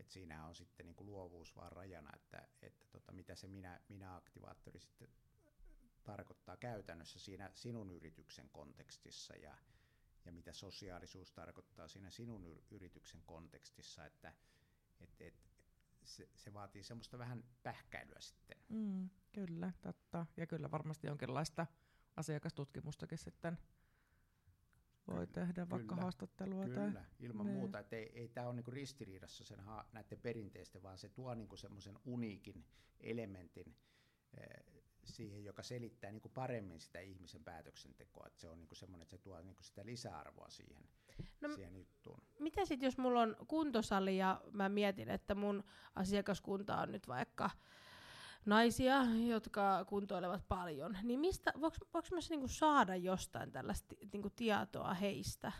Et 0.00 0.10
siinä 0.10 0.46
on 0.46 0.54
sitten 0.54 0.86
niinku 0.86 1.06
luovuus 1.06 1.56
vaan 1.56 1.72
rajana, 1.72 2.10
että, 2.16 2.48
että 2.62 2.86
tota, 2.90 3.12
mitä 3.12 3.34
se 3.34 3.48
minä, 3.48 3.80
minä-aktivaattori 3.88 4.80
sitten 4.80 5.08
tarkoittaa 6.04 6.56
käytännössä 6.56 7.18
siinä 7.18 7.50
sinun 7.54 7.90
yrityksen 7.90 8.50
kontekstissa 8.50 9.36
ja, 9.36 9.56
ja 10.24 10.32
mitä 10.32 10.52
sosiaalisuus 10.52 11.32
tarkoittaa 11.32 11.88
siinä 11.88 12.10
sinun 12.10 12.62
yrityksen 12.70 13.22
kontekstissa, 13.26 14.06
että 14.06 14.32
et, 15.00 15.20
et, 15.20 15.34
se, 16.04 16.28
se 16.36 16.52
vaatii 16.52 16.82
semmoista 16.82 17.18
vähän 17.18 17.44
pähkäilyä 17.62 18.20
sitten. 18.20 18.58
Mm, 18.68 19.10
kyllä, 19.32 19.72
totta. 19.80 20.26
Ja 20.36 20.46
kyllä 20.46 20.70
varmasti 20.70 21.06
jonkinlaista 21.06 21.66
asiakastutkimustakin 22.16 23.18
sitten 23.18 23.58
voi 25.10 25.26
kyllä, 25.26 25.46
tehdä, 25.46 25.70
vaikka 25.70 25.88
kyllä, 25.88 26.02
haastattelua. 26.02 26.64
Kyllä, 26.64 26.92
tai... 26.92 27.02
ilman 27.20 27.46
ne. 27.46 27.52
muuta. 27.52 27.78
Että 27.78 27.96
ei, 27.96 28.12
ei 28.14 28.28
tämä 28.28 28.46
ole 28.46 28.56
niinku 28.56 28.70
ristiriidassa 28.70 29.44
sen 29.44 29.60
ha- 29.60 29.86
näiden 29.92 30.18
perinteisten, 30.18 30.82
vaan 30.82 30.98
se 30.98 31.08
tuo 31.08 31.34
niinku 31.34 31.56
semmoisen 31.56 31.98
uniikin 32.04 32.64
elementin 33.00 33.76
eh, 34.36 34.80
siihen, 35.04 35.44
joka 35.44 35.62
selittää 35.62 36.12
niin 36.12 36.22
kuin 36.22 36.32
paremmin 36.32 36.80
sitä 36.80 37.00
ihmisen 37.00 37.44
päätöksentekoa. 37.44 38.26
Että 38.26 38.40
se 38.40 38.48
on 38.48 38.58
niin 38.58 38.68
kuin 38.68 38.78
semmoinen, 38.78 39.02
että 39.02 39.16
se 39.16 39.22
tuo 39.22 39.42
niin 39.42 39.56
kuin 39.56 39.64
sitä 39.64 39.86
lisäarvoa 39.86 40.50
siihen, 40.50 40.82
no, 41.40 41.54
siihen 41.54 41.76
juttuun. 41.76 42.22
Mitä 42.40 42.64
sitten, 42.64 42.86
jos 42.86 42.98
mulla 42.98 43.22
on 43.22 43.36
kuntosali 43.48 44.18
ja 44.18 44.40
mä 44.52 44.68
mietin, 44.68 45.10
että 45.10 45.34
mun 45.34 45.64
asiakaskunta 45.94 46.76
on 46.76 46.92
nyt 46.92 47.08
vaikka 47.08 47.50
naisia, 48.44 49.04
jotka 49.28 49.84
kuntoilevat 49.84 50.48
paljon, 50.48 50.98
niin 51.02 51.20
mistä, 51.20 51.52
voiko, 51.60 51.76
voiko 51.94 52.08
mä 52.10 52.18
niinku 52.30 52.48
saada 52.48 52.96
jostain 52.96 53.52
tällaista 53.52 53.94
niinku 54.12 54.30
tietoa 54.30 54.94
heistä? 54.94 55.52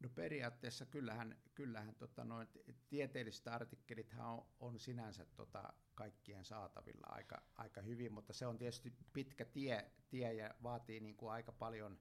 No 0.00 0.08
periaatteessa 0.08 0.86
kyllähän, 0.86 1.38
kyllähän 1.54 1.94
tota 1.94 2.24
noin, 2.24 2.48
tieteelliset 2.88 3.48
artikkelithan 3.48 4.26
on, 4.26 4.46
on 4.60 4.78
sinänsä 4.78 5.24
tota 5.24 5.72
kaikkien 5.94 6.44
saatavilla 6.44 7.06
aika, 7.10 7.42
aika 7.54 7.80
hyvin, 7.82 8.12
mutta 8.12 8.32
se 8.32 8.46
on 8.46 8.58
tietysti 8.58 8.92
pitkä 9.12 9.44
tie, 9.44 9.90
tie 10.08 10.34
ja 10.34 10.54
vaatii 10.62 11.00
niin 11.00 11.16
kuin 11.16 11.32
aika 11.32 11.52
paljon, 11.52 11.98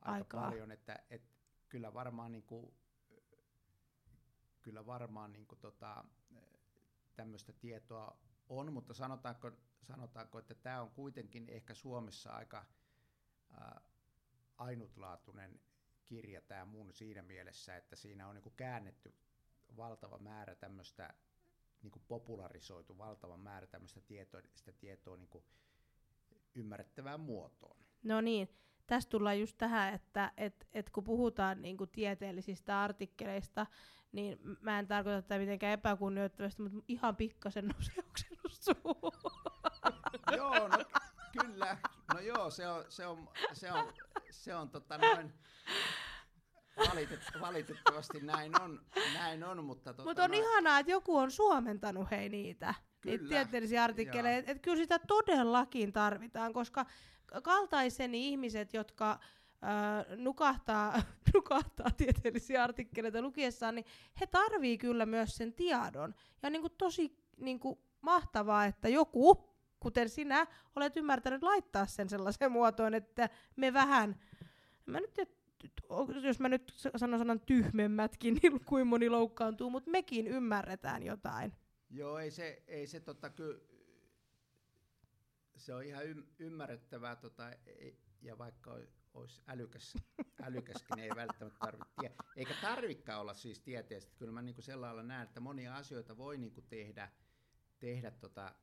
aika 0.00 0.12
Aikaa. 0.12 0.50
paljon 0.50 0.70
että, 0.70 0.98
että 1.10 1.28
kyllä 1.68 1.94
varmaan, 1.94 2.32
niin 2.32 2.42
kuin, 2.42 2.74
kyllä 4.62 4.86
varmaan 4.86 5.32
niin 5.32 5.46
kuin 5.46 5.58
tota, 5.58 6.04
tämmöistä 7.20 7.52
tietoa 7.52 8.18
on, 8.48 8.72
mutta 8.72 8.94
sanotaanko, 8.94 9.50
sanotaanko, 9.82 10.38
että 10.38 10.54
tämä 10.54 10.82
on 10.82 10.90
kuitenkin 10.90 11.48
ehkä 11.48 11.74
Suomessa 11.74 12.32
aika 12.32 12.66
ää, 13.50 13.80
ainutlaatuinen 14.56 15.60
kirja 16.04 16.40
tämä 16.40 16.64
mun 16.64 16.92
siinä 16.92 17.22
mielessä, 17.22 17.76
että 17.76 17.96
siinä 17.96 18.28
on 18.28 18.34
niinku 18.34 18.50
käännetty 18.50 19.14
valtava 19.76 20.18
määrä 20.18 20.54
tämmöistä, 20.54 21.14
niinku 21.82 21.98
popularisoitu 22.08 22.98
valtava 22.98 23.36
määrä 23.36 23.66
tämmöistä 23.66 24.00
tietoa, 24.00 24.40
sitä 24.54 24.72
tietoa 24.72 25.16
niinku 25.16 25.44
ymmärrettävään 26.54 27.20
muotoon. 27.20 27.84
No 28.02 28.20
niin, 28.20 28.48
tästä 28.90 29.10
tullaan 29.10 29.40
just 29.40 29.58
tähän, 29.58 29.94
että 29.94 30.32
et, 30.36 30.68
et 30.72 30.90
kun 30.90 31.04
puhutaan 31.04 31.62
niinku 31.62 31.86
tieteellisistä 31.86 32.82
artikkeleista, 32.82 33.66
niin 34.12 34.38
mä 34.60 34.78
en 34.78 34.86
tarkoita 34.86 35.22
tätä 35.22 35.38
mitenkään 35.38 35.72
epäkunnioittavasti, 35.72 36.62
mutta 36.62 36.78
ihan 36.88 37.16
pikkasen 37.16 37.68
nousee 37.68 38.04
oksennus 38.10 38.60
suuhun. 38.64 39.12
joo, 40.36 40.68
no 40.68 40.84
kyllä. 41.40 41.76
No 42.14 42.20
joo, 42.20 42.50
se 42.50 42.68
on, 42.68 42.84
se 42.88 43.06
on, 43.06 43.28
se 43.52 43.72
on, 43.72 43.92
se 44.30 44.54
on 44.54 44.70
tota 44.70 44.98
noin, 44.98 45.32
valitet, 46.88 47.20
valitettavasti 47.40 48.20
näin 48.20 48.60
on, 48.60 48.80
näin 49.14 49.44
on 49.44 49.64
mutta 49.64 49.94
tota 49.94 50.08
Mutta 50.08 50.24
on 50.24 50.30
noin, 50.30 50.42
ihanaa, 50.42 50.78
että 50.78 50.92
joku 50.92 51.16
on 51.16 51.30
suomentanut 51.30 52.10
hei 52.10 52.28
niitä, 52.28 52.74
niitä 53.04 53.18
Kyllä, 53.18 53.28
tieteellisiä 53.28 53.84
artikkeleja. 53.84 54.38
Että 54.38 54.52
et 54.52 54.62
kyllä 54.62 54.76
sitä 54.76 54.98
todellakin 54.98 55.92
tarvitaan, 55.92 56.52
koska 56.52 56.86
kaltaiseni 57.42 58.28
ihmiset, 58.28 58.74
jotka 58.74 59.10
äh, 59.10 60.16
nukahtaa, 60.16 61.02
nukahtaa 61.34 61.90
tieteellisiä 61.90 62.64
artikkeleita 62.64 63.22
lukiessaan, 63.22 63.74
niin 63.74 63.86
he 64.20 64.26
tarvii 64.26 64.78
kyllä 64.78 65.06
myös 65.06 65.36
sen 65.36 65.52
tiedon. 65.52 66.14
Ja 66.42 66.46
on 66.46 66.52
niin 66.52 66.62
kuin 66.62 66.74
tosi 66.78 67.16
niin 67.36 67.60
kuin 67.60 67.78
mahtavaa, 68.00 68.64
että 68.64 68.88
joku, 68.88 69.50
kuten 69.80 70.08
sinä, 70.08 70.46
olet 70.76 70.96
ymmärtänyt 70.96 71.42
laittaa 71.42 71.86
sen 71.86 72.08
sellaiseen 72.08 72.52
muotoon, 72.52 72.94
että 72.94 73.28
me 73.56 73.72
vähän, 73.72 74.20
mä 74.86 75.00
nyt 75.00 75.40
jos 76.22 76.40
mä 76.40 76.48
nyt 76.48 76.72
sanon 76.96 77.18
sanan 77.18 77.40
tyhmemmätkin, 77.40 78.34
niin 78.42 78.64
kuin 78.64 78.86
moni 78.86 79.08
loukkaantuu, 79.08 79.70
mutta 79.70 79.90
mekin 79.90 80.26
ymmärretään 80.26 81.02
jotain. 81.02 81.52
Joo, 81.90 82.18
ei 82.18 82.30
se, 82.30 82.62
ei 82.66 82.86
se 82.86 83.00
tota, 83.00 83.30
ky, 83.30 83.69
se 85.60 85.74
on 85.74 85.84
ihan 85.84 86.06
ym, 86.06 86.26
ymmärrettävää, 86.38 87.16
tota, 87.16 87.52
ei, 87.66 87.98
ja 88.22 88.38
vaikka 88.38 88.78
olisi 89.14 89.42
älykäs, 89.46 89.94
älykäskin, 90.46 90.96
niin 90.96 91.04
ei 91.04 91.16
välttämättä 91.16 91.58
tarvitse 91.58 92.24
eikä 92.36 92.54
tarvikaan 92.60 93.20
olla 93.20 93.34
siis 93.34 93.60
tieteestä. 93.60 94.16
Kyllä 94.16 94.32
mä 94.32 94.42
niinku 94.42 94.62
sellailla 94.62 95.02
näen, 95.02 95.22
että 95.22 95.40
monia 95.40 95.76
asioita 95.76 96.16
voi 96.16 96.38
niinku 96.38 96.62
tehdä, 96.62 97.08
tehdä 97.78 98.10
tota 98.10 98.54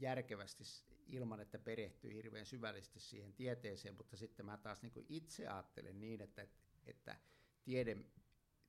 järkevästi 0.00 0.64
ilman, 1.06 1.40
että 1.40 1.58
perehtyy 1.58 2.14
hirveän 2.14 2.46
syvällisesti 2.46 3.00
siihen 3.00 3.32
tieteeseen, 3.32 3.94
mutta 3.94 4.16
sitten 4.16 4.46
mä 4.46 4.56
taas 4.56 4.82
niinku 4.82 5.04
itse 5.08 5.48
ajattelen 5.48 6.00
niin, 6.00 6.20
että, 6.20 6.46
että 6.86 7.16
tiede, 7.64 7.96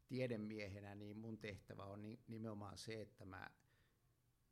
tiedemiehenä 0.08 0.96
niin 0.96 1.18
mun 1.18 1.38
tehtävä 1.38 1.84
on 1.84 2.02
ni, 2.02 2.20
nimenomaan 2.28 2.78
se, 2.78 3.02
että 3.02 3.26
mä, 3.26 3.50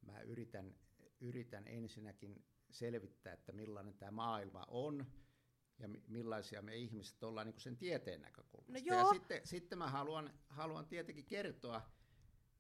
mä 0.06 0.20
yritän, 0.20 0.76
yritän 1.20 1.68
ensinnäkin 1.68 2.46
selvittää, 2.72 3.34
että 3.34 3.52
millainen 3.52 3.94
tämä 3.94 4.12
maailma 4.12 4.66
on 4.68 5.06
ja 5.80 5.88
mi- 5.88 6.04
millaisia 6.08 6.62
me 6.62 6.76
ihmiset 6.76 7.24
ollaan 7.24 7.48
niin 7.48 7.60
sen 7.60 7.78
tieteen 7.78 8.22
näkökulmasta. 8.22 8.74
No 8.74 8.80
joo. 8.86 9.00
Ja 9.00 9.14
sitten, 9.14 9.42
sitten 9.44 9.78
mä 9.78 9.88
haluan, 9.88 10.34
haluan 10.50 10.86
tietenkin 10.86 11.26
kertoa 11.26 11.92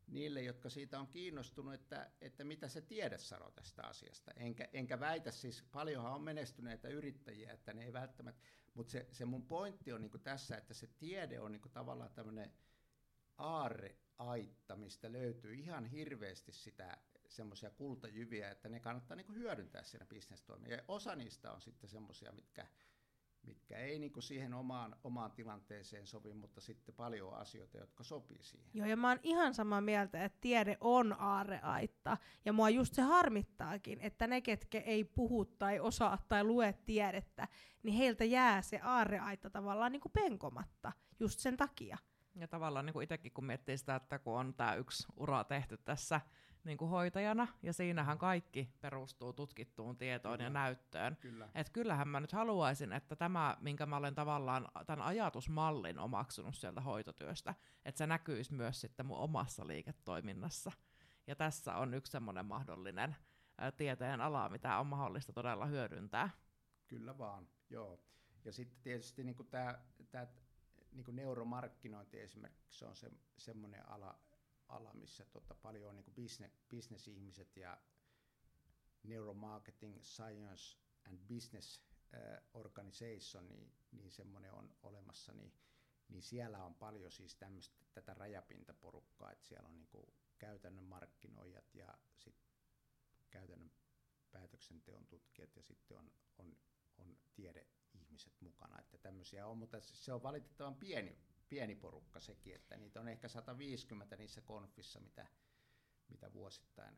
niille, 0.08 0.42
jotka 0.42 0.70
siitä 0.70 1.00
on 1.00 1.08
kiinnostunut, 1.08 1.74
että, 1.74 2.12
että 2.22 2.44
mitä 2.44 2.68
se 2.68 2.82
tiede 2.82 3.18
sanoo 3.18 3.52
tästä 3.52 3.84
asiasta. 3.84 4.32
Enkä, 4.36 4.70
enkä 4.74 5.00
väitä 5.00 5.32
siis, 5.32 5.64
paljonhan 5.72 6.14
on 6.14 6.22
menestyneitä 6.22 6.88
yrittäjiä, 6.88 7.54
että 7.54 7.74
ne 7.74 7.86
ei 7.86 7.94
välttämättä, 7.94 8.48
mutta 8.74 8.92
se, 8.92 9.08
se 9.12 9.26
mun 9.26 9.46
pointti 9.46 9.94
on 9.94 10.02
niin 10.02 10.22
tässä, 10.24 10.58
että 10.58 10.74
se 10.74 10.88
tiede 10.88 11.40
on 11.40 11.52
niin 11.52 11.72
tavallaan 11.74 12.12
tämmöinen 12.12 12.54
aarreaitta, 13.38 14.76
mistä 14.76 15.12
löytyy 15.12 15.54
ihan 15.54 15.86
hirveästi 15.86 16.52
sitä 16.52 16.98
semmoisia 17.28 17.70
kultajyviä, 17.70 18.52
että 18.52 18.70
ne 18.70 18.80
kannattaa 18.80 19.18
niin 19.18 19.36
hyödyntää 19.36 19.84
siinä 19.84 20.06
bisnestoimia. 20.06 20.76
Ja 20.76 20.84
osa 20.88 21.16
niistä 21.16 21.52
on 21.52 21.62
sitten 21.62 21.90
semmoisia, 21.90 22.32
mitkä, 22.32 22.68
mitkä 23.44 23.78
ei 23.78 24.00
niin 24.00 24.12
siihen 24.20 24.54
omaan, 24.54 24.96
omaan 25.04 25.32
tilanteeseen 25.32 26.08
sovi, 26.08 26.34
mutta 26.34 26.62
sitten 26.62 26.96
paljon 26.96 27.34
asioita, 27.34 27.78
jotka 27.78 28.04
sopii 28.04 28.44
siihen. 28.44 28.70
Joo, 28.74 28.88
ja 28.88 28.98
mä 28.98 29.10
oon 29.10 29.20
ihan 29.24 29.54
samaa 29.54 29.82
mieltä, 29.82 30.24
että 30.24 30.38
tiede 30.42 30.78
on 30.82 31.16
aarreaitta. 31.20 32.18
Ja 32.46 32.54
mua 32.54 32.70
just 32.70 32.94
se 32.94 33.02
harmittaakin, 33.02 34.00
että 34.02 34.28
ne, 34.28 34.42
ketkä 34.42 34.80
ei 34.80 35.04
puhu 35.04 35.46
tai 35.46 35.80
osaa 35.80 36.26
tai 36.28 36.44
lue 36.44 36.74
tiedettä, 36.86 37.48
niin 37.84 37.96
heiltä 37.96 38.24
jää 38.24 38.62
se 38.62 38.80
aarreaitta 38.84 39.50
tavallaan 39.50 39.92
niin 39.92 40.02
kuin 40.02 40.12
penkomatta 40.12 40.92
just 41.20 41.40
sen 41.40 41.58
takia. 41.58 41.98
Ja 42.40 42.48
tavallaan 42.48 42.86
niin 42.86 42.94
kuin 42.94 43.04
itsekin 43.04 43.32
kun 43.32 43.46
miettii 43.46 43.78
sitä, 43.78 43.96
että 43.96 44.20
kun 44.20 44.40
on 44.40 44.54
tämä 44.54 44.76
yksi 44.76 45.08
ura 45.16 45.44
tehty 45.44 45.78
tässä 45.78 46.22
niin 46.68 46.78
kuin 46.78 46.90
hoitajana, 46.90 47.48
ja 47.64 47.74
siinähän 47.74 48.18
kaikki 48.18 48.70
perustuu 48.82 49.34
tutkittuun 49.34 49.98
tietoon 49.98 50.38
Kyllä. 50.38 50.48
ja 50.48 50.50
näyttöön. 50.50 51.18
Kyllä. 51.22 51.50
Et 51.56 51.70
kyllähän 51.70 52.08
mä 52.08 52.20
nyt 52.20 52.32
haluaisin, 52.32 52.94
että 52.94 53.16
tämä, 53.16 53.58
minkä 53.62 53.86
mä 53.86 53.98
olen 53.98 54.16
tavallaan 54.16 54.68
tämän 54.86 55.06
ajatusmallin 55.06 56.00
omaksunut 56.00 56.56
sieltä 56.56 56.82
hoitotyöstä, 56.82 57.56
että 57.86 57.98
se 57.98 58.08
näkyisi 58.08 58.54
myös 58.54 58.82
sitten 58.82 59.06
mun 59.06 59.18
omassa 59.18 59.68
liiketoiminnassa. 59.68 60.72
Ja 61.28 61.36
tässä 61.36 61.76
on 61.76 61.94
yksi 61.94 62.12
semmoinen 62.12 62.46
mahdollinen 62.46 63.16
ä, 63.62 63.72
tieteen 63.72 64.22
ala, 64.22 64.50
mitä 64.50 64.80
on 64.80 64.88
mahdollista 64.88 65.34
todella 65.34 65.66
hyödyntää. 65.66 66.30
Kyllä 66.88 67.18
vaan, 67.18 67.48
joo. 67.70 68.00
Ja 68.46 68.54
sitten 68.54 68.82
tietysti 68.82 69.24
niin 69.24 69.48
tämä, 69.52 69.78
niin 70.92 71.16
neuromarkkinointi 71.16 72.20
esimerkiksi 72.20 72.86
on 72.86 72.96
se, 72.96 73.12
semmoinen 73.38 73.90
ala, 73.90 74.20
ala, 74.68 74.94
missä 74.94 75.26
tota 75.26 75.56
paljon 75.56 75.90
on 75.90 75.96
niin 75.96 76.14
business, 76.16 76.56
business-ihmiset 76.70 77.58
ja 77.58 77.78
neuromarketing, 79.04 80.04
science 80.04 80.78
and 81.10 81.20
business 81.28 81.82
äh, 82.14 82.42
organization, 82.54 83.50
niin, 83.50 83.72
niin 83.92 84.12
semmoinen 84.12 84.54
on 84.54 84.76
olemassa, 84.84 85.34
niin, 85.34 85.54
niin 86.10 86.22
siellä 86.22 86.64
on 86.64 86.76
paljon 86.76 87.12
siis 87.12 87.36
tämmöistä, 87.36 87.86
tätä 87.94 88.14
rajapintaporukkaa, 88.14 89.32
että 89.32 89.46
siellä 89.46 89.68
on 89.68 89.76
niin 89.76 89.88
kuin 89.88 90.14
käytännön 90.38 90.84
markkinoijat 90.84 91.76
ja 91.76 91.98
sitten 92.16 92.48
käytännön 93.30 93.72
päätöksenteon 94.32 95.08
tutkijat 95.08 95.56
ja 95.56 95.64
sitten 95.64 95.98
on, 95.98 96.12
on, 96.38 96.58
on 96.98 97.18
tiedeihmiset 97.34 98.34
mukana, 98.42 98.80
että 98.80 98.98
tämmöisiä 98.98 99.48
on, 99.48 99.58
mutta 99.58 99.80
se 99.82 100.14
on 100.14 100.24
valitettavan 100.24 100.76
pieni, 100.76 101.18
pieni 101.50 101.76
porukka 101.76 102.20
sekin, 102.20 102.56
että 102.56 102.78
niitä 102.78 103.00
on 103.00 103.08
ehkä 103.08 103.28
150 103.28 104.16
niissä 104.16 104.42
konfissa, 104.42 105.00
mitä, 105.00 105.28
mitä 106.08 106.34
vuosittain 106.34 106.98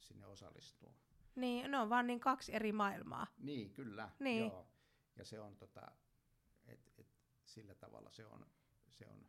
sinne 0.00 0.26
osallistuu. 0.26 0.94
Niin, 1.34 1.70
ne 1.70 1.78
on 1.78 1.90
vaan 1.90 2.06
niin 2.06 2.20
kaksi 2.20 2.54
eri 2.54 2.72
maailmaa. 2.72 3.26
Niin, 3.38 3.72
kyllä. 3.72 4.10
Niin. 4.18 4.46
Joo. 4.46 4.68
Ja 5.16 5.24
se 5.24 5.40
on 5.40 5.56
tota, 5.56 5.90
et, 6.66 6.92
et, 6.98 7.06
sillä 7.44 7.74
tavalla 7.74 8.10
se 8.10 8.26
on, 8.26 8.46
se 8.90 9.06
on. 9.06 9.28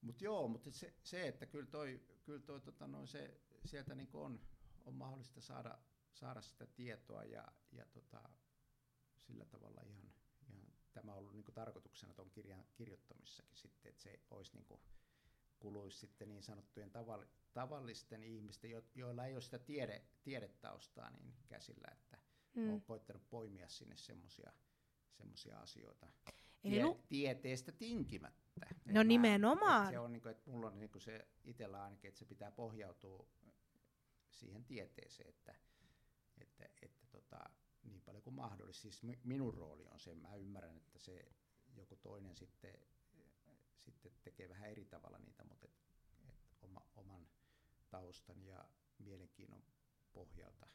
Mut 0.00 0.20
joo, 0.20 0.48
mutta 0.48 0.70
se, 0.70 0.94
se, 1.02 1.28
että 1.28 1.46
kyllä 1.46 1.66
toi, 1.66 2.00
kyllä 2.24 2.40
toi 2.40 2.60
tota, 2.60 2.86
no, 2.86 3.06
se, 3.06 3.40
sieltä 3.64 3.94
niin 3.94 4.08
on, 4.12 4.40
on 4.84 4.94
mahdollista 4.94 5.40
saada, 5.40 5.78
saada 6.12 6.40
sitä 6.40 6.66
tietoa 6.66 7.24
ja, 7.24 7.44
ja 7.72 7.86
tota, 7.86 8.28
sillä 9.18 9.44
tavalla 9.44 9.82
ihan 9.82 10.09
tämä 10.92 11.12
on 11.12 11.18
ollut 11.18 11.32
niin 11.32 11.44
tarkoituksena 11.54 12.14
tuon 12.14 12.30
kirjan 12.30 12.64
kirjoittamisessakin 12.74 13.58
sitten, 13.58 13.90
että 13.90 14.02
se 14.02 14.20
olisi 14.30 14.52
niin 14.54 14.64
kuin, 14.64 14.80
kuluisi 15.58 15.98
sitten 15.98 16.28
niin 16.28 16.42
sanottujen 16.42 16.90
tavalli, 16.90 17.26
tavallisten 17.52 18.22
ihmisten, 18.22 18.70
jo, 18.70 18.82
joilla 18.94 19.26
ei 19.26 19.34
ole 19.34 19.40
sitä 19.40 19.58
tiede, 19.58 20.04
tiedetaustaa 20.22 21.10
niin 21.10 21.34
käsillä, 21.48 21.88
että 21.92 22.18
mm. 22.54 22.72
on 22.72 22.82
koittanut 22.82 23.30
poimia 23.30 23.68
sinne 23.68 23.96
semmoisia 23.96 24.52
semmoisia 25.20 25.58
asioita. 25.58 26.06
Eli 26.64 26.74
Tie, 26.74 26.84
lu- 26.84 27.00
tieteestä 27.08 27.72
tinkimättä. 27.72 28.66
Et 28.70 28.94
No 28.94 29.02
nimenomaan. 29.02 29.84
et 29.84 29.90
se 29.90 29.98
on 29.98 30.12
niin 30.12 30.22
kuin, 30.22 30.30
että 30.30 30.50
mulla 30.50 30.66
on 30.66 30.78
niin 30.78 30.90
kuin 30.90 31.02
se 31.02 31.28
itsellä 31.44 31.82
ainakin, 31.82 32.08
että 32.08 32.18
se 32.18 32.24
pitää 32.24 32.50
pohjautua 32.50 33.26
siihen 34.30 34.64
tieteeseen, 34.64 35.28
että, 35.28 35.54
että, 36.38 36.68
että 36.82 37.06
tota, 37.06 37.50
niin 37.82 38.02
paljon 38.02 38.22
kuin 38.22 38.34
mahdollista. 38.34 38.82
Siis 38.82 39.02
minun 39.24 39.54
rooli 39.54 39.86
on 39.86 40.00
se, 40.00 40.14
mä 40.14 40.34
ymmärrän, 40.34 40.76
että 40.76 40.98
se 40.98 41.24
joku 41.76 41.96
toinen 41.96 42.36
sitten 42.36 42.78
sitten 43.80 44.12
tekee 44.22 44.48
vähän 44.48 44.70
eri 44.70 44.84
tavalla 44.84 45.18
niitä, 45.18 45.44
mutta 45.44 45.66
et, 45.66 45.72
et 46.28 46.62
oma, 46.62 46.80
oman 46.96 47.26
taustan 47.90 48.44
ja 48.44 48.64
mielenkiinnon 48.98 49.62
pohjalta. 50.12 50.66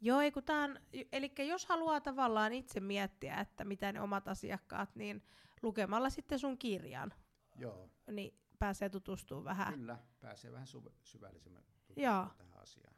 Joo, 0.00 0.20
ei 0.20 0.32
kun 0.32 0.44
tää 0.44 0.64
on, 0.64 0.80
eli 1.12 1.32
jos 1.48 1.66
haluaa 1.66 2.00
tavallaan 2.00 2.52
itse 2.52 2.80
miettiä, 2.80 3.40
että 3.40 3.64
mitä 3.64 3.92
ne 3.92 4.00
omat 4.00 4.28
asiakkaat, 4.28 4.94
niin 4.96 5.22
lukemalla 5.62 6.10
sitten 6.10 6.38
sun 6.38 6.58
kirjan, 6.58 7.14
Joo, 7.56 7.90
niin 8.10 8.40
pääsee 8.58 8.88
tutustumaan 8.88 9.44
vähän. 9.44 9.74
kyllä, 9.74 9.98
pääsee 10.20 10.52
vähän 10.52 10.66
syv- 10.66 10.92
syvällisemmin 11.02 11.62
Joo. 11.96 12.24
tutustumaan 12.24 12.36
tähän 12.36 12.62
asiaan. 12.62 12.95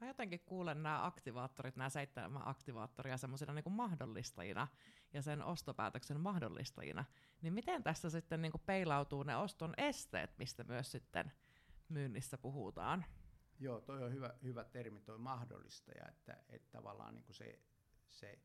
Mä 0.00 0.06
jotenkin 0.06 0.40
kuulen 0.40 0.82
nämä 0.82 1.06
aktivaattorit, 1.06 1.76
nämä 1.76 1.88
seitsemän 1.88 2.48
aktivaattoria 2.48 3.16
semmoisina 3.16 3.52
niin 3.52 3.72
mahdollistajina 3.72 4.68
ja 5.12 5.22
sen 5.22 5.42
ostopäätöksen 5.42 6.20
mahdollistajina. 6.20 7.04
Niin 7.42 7.54
miten 7.54 7.82
tässä 7.82 8.10
sitten 8.10 8.42
niin 8.42 8.52
peilautuu 8.66 9.22
ne 9.22 9.36
oston 9.36 9.74
esteet, 9.76 10.38
mistä 10.38 10.64
myös 10.64 10.92
sitten 10.92 11.32
myynnissä 11.88 12.38
puhutaan? 12.38 13.04
Joo, 13.60 13.80
toi 13.80 14.02
on 14.02 14.12
hyvä, 14.12 14.34
hyvä 14.42 14.64
termi, 14.64 15.00
toi 15.00 15.18
mahdollistaja, 15.18 16.08
että, 16.08 16.36
että 16.48 16.68
tavallaan 16.72 17.14
niin 17.14 17.24
kuin 17.24 17.36
se, 17.36 17.58
se 18.08 18.38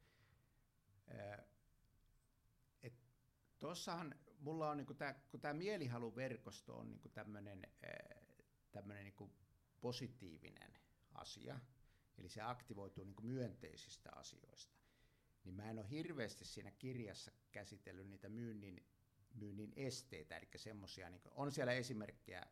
tossahan 3.63 4.15
mulla 4.39 4.69
on, 4.69 4.77
niin 4.77 4.85
kuin 4.87 4.97
tää, 4.97 5.13
kun 5.13 5.39
tämä 5.39 5.53
mielihaluverkosto 5.53 6.77
on 6.77 6.91
niin 6.91 7.11
tämmöinen 7.11 9.03
niin 9.03 9.31
positiivinen 9.81 10.82
asia, 11.13 11.59
eli 12.17 12.29
se 12.29 12.41
aktivoituu 12.41 13.03
niin 13.03 13.15
kuin 13.15 13.25
myönteisistä 13.25 14.09
asioista, 14.15 14.77
niin 15.43 15.55
mä 15.55 15.69
en 15.69 15.79
ole 15.79 15.89
hirveästi 15.89 16.45
siinä 16.45 16.71
kirjassa 16.71 17.31
käsitellyt 17.51 18.07
niitä 18.07 18.29
myynnin, 18.29 18.85
myynnin 19.33 19.73
esteitä, 19.75 20.37
eli 20.37 20.47
semmoisia, 20.55 21.09
niin 21.09 21.21
on 21.31 21.51
siellä 21.51 21.73
esimerkkejä 21.73 22.45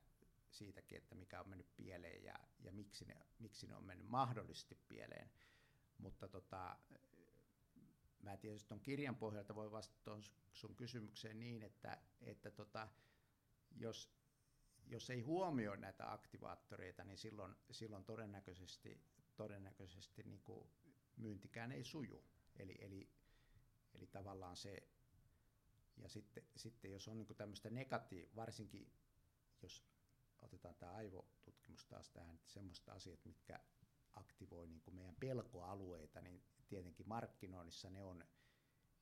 siitäkin, 0.51 0.97
että 0.97 1.16
mikä 1.16 1.39
on 1.39 1.49
mennyt 1.49 1.76
pieleen 1.76 2.24
ja, 2.24 2.36
ja 2.59 2.72
miksi, 2.72 3.05
ne, 3.05 3.18
miksi 3.39 3.68
ne 3.68 3.76
on 3.76 3.84
mennyt 3.84 4.07
mahdollisesti 4.07 4.76
pieleen. 4.88 5.32
Mutta 5.97 6.28
tota, 6.28 6.78
mä 8.22 8.38
tietysti 8.38 8.68
tuon 8.68 8.82
kirjan 8.82 9.16
pohjalta 9.16 9.55
voi 9.55 9.72
vastata 9.72 10.20
sun 10.53 10.76
kysymykseen 10.76 11.39
niin, 11.39 11.64
että, 11.64 12.01
että 12.22 12.51
tota, 12.51 12.88
jos, 13.76 14.09
jos 14.88 15.10
ei 15.10 15.22
huomioi 15.22 15.78
näitä 15.78 16.12
aktivaattoreita, 16.12 17.04
niin 17.04 17.18
silloin, 17.18 17.56
silloin 17.72 18.06
todennäköisesti, 18.06 19.02
todennäköisesti 19.36 20.24
niin 20.24 20.42
kuin 20.42 20.70
myyntikään 21.18 21.72
ei 21.72 21.84
suju. 21.84 22.24
Eli, 22.60 22.78
eli, 22.80 23.10
eli 23.94 24.08
tavallaan 24.08 24.56
se, 24.56 24.88
ja 25.98 26.10
sitten, 26.10 26.44
sitten 26.56 26.92
jos 26.92 27.08
on 27.08 27.18
niin 27.18 27.36
tämmöistä 27.38 27.70
negatiivista, 27.70 28.36
varsinkin 28.36 28.94
jos 29.62 29.84
otetaan 30.42 30.76
tämä 30.76 30.92
aivotutkimus 30.92 31.86
taas 31.86 32.10
tähän, 32.10 32.36
että 32.36 32.50
semmoista 32.50 32.92
asiat, 32.92 33.26
mitkä 33.26 33.60
aktivoi 34.14 34.68
niin 34.68 34.82
kuin 34.82 34.96
meidän 34.96 35.16
pelkoalueita, 35.16 36.22
niin 36.22 36.44
tietenkin 36.68 37.10
markkinoinnissa 37.10 37.90
ne 37.90 38.04
on, 38.04 38.26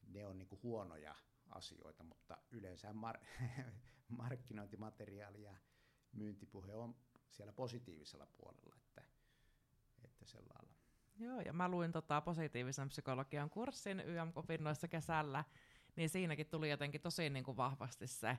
ne 0.08 0.26
on 0.26 0.38
niin 0.38 0.60
huonoja 0.64 1.16
asioita, 1.50 2.04
mutta 2.04 2.38
yleensä 2.52 2.92
mar- 2.92 3.26
markkinointimateriaali 4.20 5.42
ja 5.42 5.56
myyntipuhe 6.14 6.76
on 6.76 6.96
siellä 7.30 7.54
positiivisella 7.54 8.28
puolella, 8.38 8.76
että, 8.78 9.04
että 10.04 10.26
sellailla. 10.26 10.74
Joo, 11.20 11.42
ja 11.42 11.54
mä 11.54 11.70
luin 11.70 11.92
tota 11.92 12.22
positiivisen 12.22 12.90
psykologian 12.90 13.50
kurssin 13.50 14.00
YM-opinnoissa 14.00 14.88
kesällä, 14.88 15.44
niin 15.96 16.10
siinäkin 16.10 16.48
tuli 16.48 16.70
jotenkin 16.70 17.02
tosi 17.02 17.30
niin 17.30 17.44
kuin 17.44 17.58
vahvasti 17.58 18.08
se, 18.08 18.38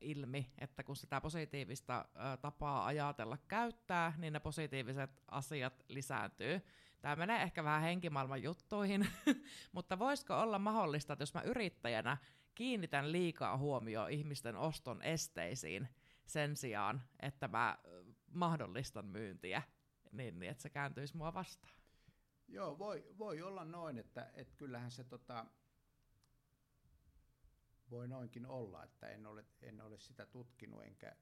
ilmi, 0.00 0.52
että 0.58 0.82
kun 0.82 0.96
sitä 0.96 1.20
positiivista 1.20 2.04
tapaa 2.42 2.86
ajatella 2.86 3.38
käyttää, 3.48 4.12
niin 4.16 4.32
ne 4.32 4.40
positiiviset 4.40 5.10
asiat 5.30 5.84
lisääntyy. 5.88 6.60
Tämä 7.00 7.16
menee 7.16 7.42
ehkä 7.42 7.64
vähän 7.64 7.82
henkimaailman 7.82 8.42
juttuihin, 8.42 9.06
mutta 9.72 9.98
voisiko 9.98 10.40
olla 10.40 10.58
mahdollista, 10.58 11.12
että 11.12 11.22
jos 11.22 11.34
mä 11.34 11.42
yrittäjänä 11.42 12.16
kiinnitän 12.54 13.12
liikaa 13.12 13.56
huomioon 13.56 14.10
ihmisten 14.10 14.56
oston 14.56 15.02
esteisiin 15.02 15.88
sen 16.28 16.56
sijaan, 16.56 17.02
että 17.20 17.48
mä 17.48 17.78
mahdollistan 18.32 19.06
myyntiä, 19.06 19.62
niin, 20.12 20.38
niin 20.38 20.50
että 20.50 20.62
se 20.62 20.70
kääntyisi 20.70 21.16
mua 21.16 21.34
vastaan? 21.34 21.74
Joo, 22.48 22.78
voi, 22.78 23.14
voi 23.18 23.42
olla 23.42 23.64
noin, 23.64 23.98
että, 23.98 24.30
että 24.34 24.56
kyllähän 24.56 24.90
se 24.90 25.04
tota, 25.04 25.46
voi 27.90 28.08
noinkin 28.08 28.46
olla, 28.46 28.84
että 28.84 29.08
en 29.08 29.26
ole, 29.26 29.44
en 29.62 29.80
ole 29.80 29.98
sitä 29.98 30.26
tutkinut 30.26 30.84
enkä 30.84 31.16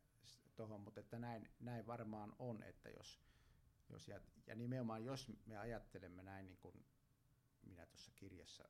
tuohon, 0.56 0.80
mutta 0.80 1.00
että 1.00 1.18
näin, 1.18 1.50
näin 1.60 1.86
varmaan 1.86 2.36
on, 2.38 2.62
että 2.62 2.90
jos, 2.90 3.20
jos 3.88 4.08
ja, 4.08 4.20
ja 4.46 4.54
nimenomaan 4.54 5.04
jos 5.04 5.32
me 5.46 5.58
ajattelemme 5.58 6.22
näin 6.22 6.46
niin 6.46 6.58
kuin 6.58 6.86
minä 7.62 7.86
tuossa 7.86 8.12
kirjassa 8.14 8.68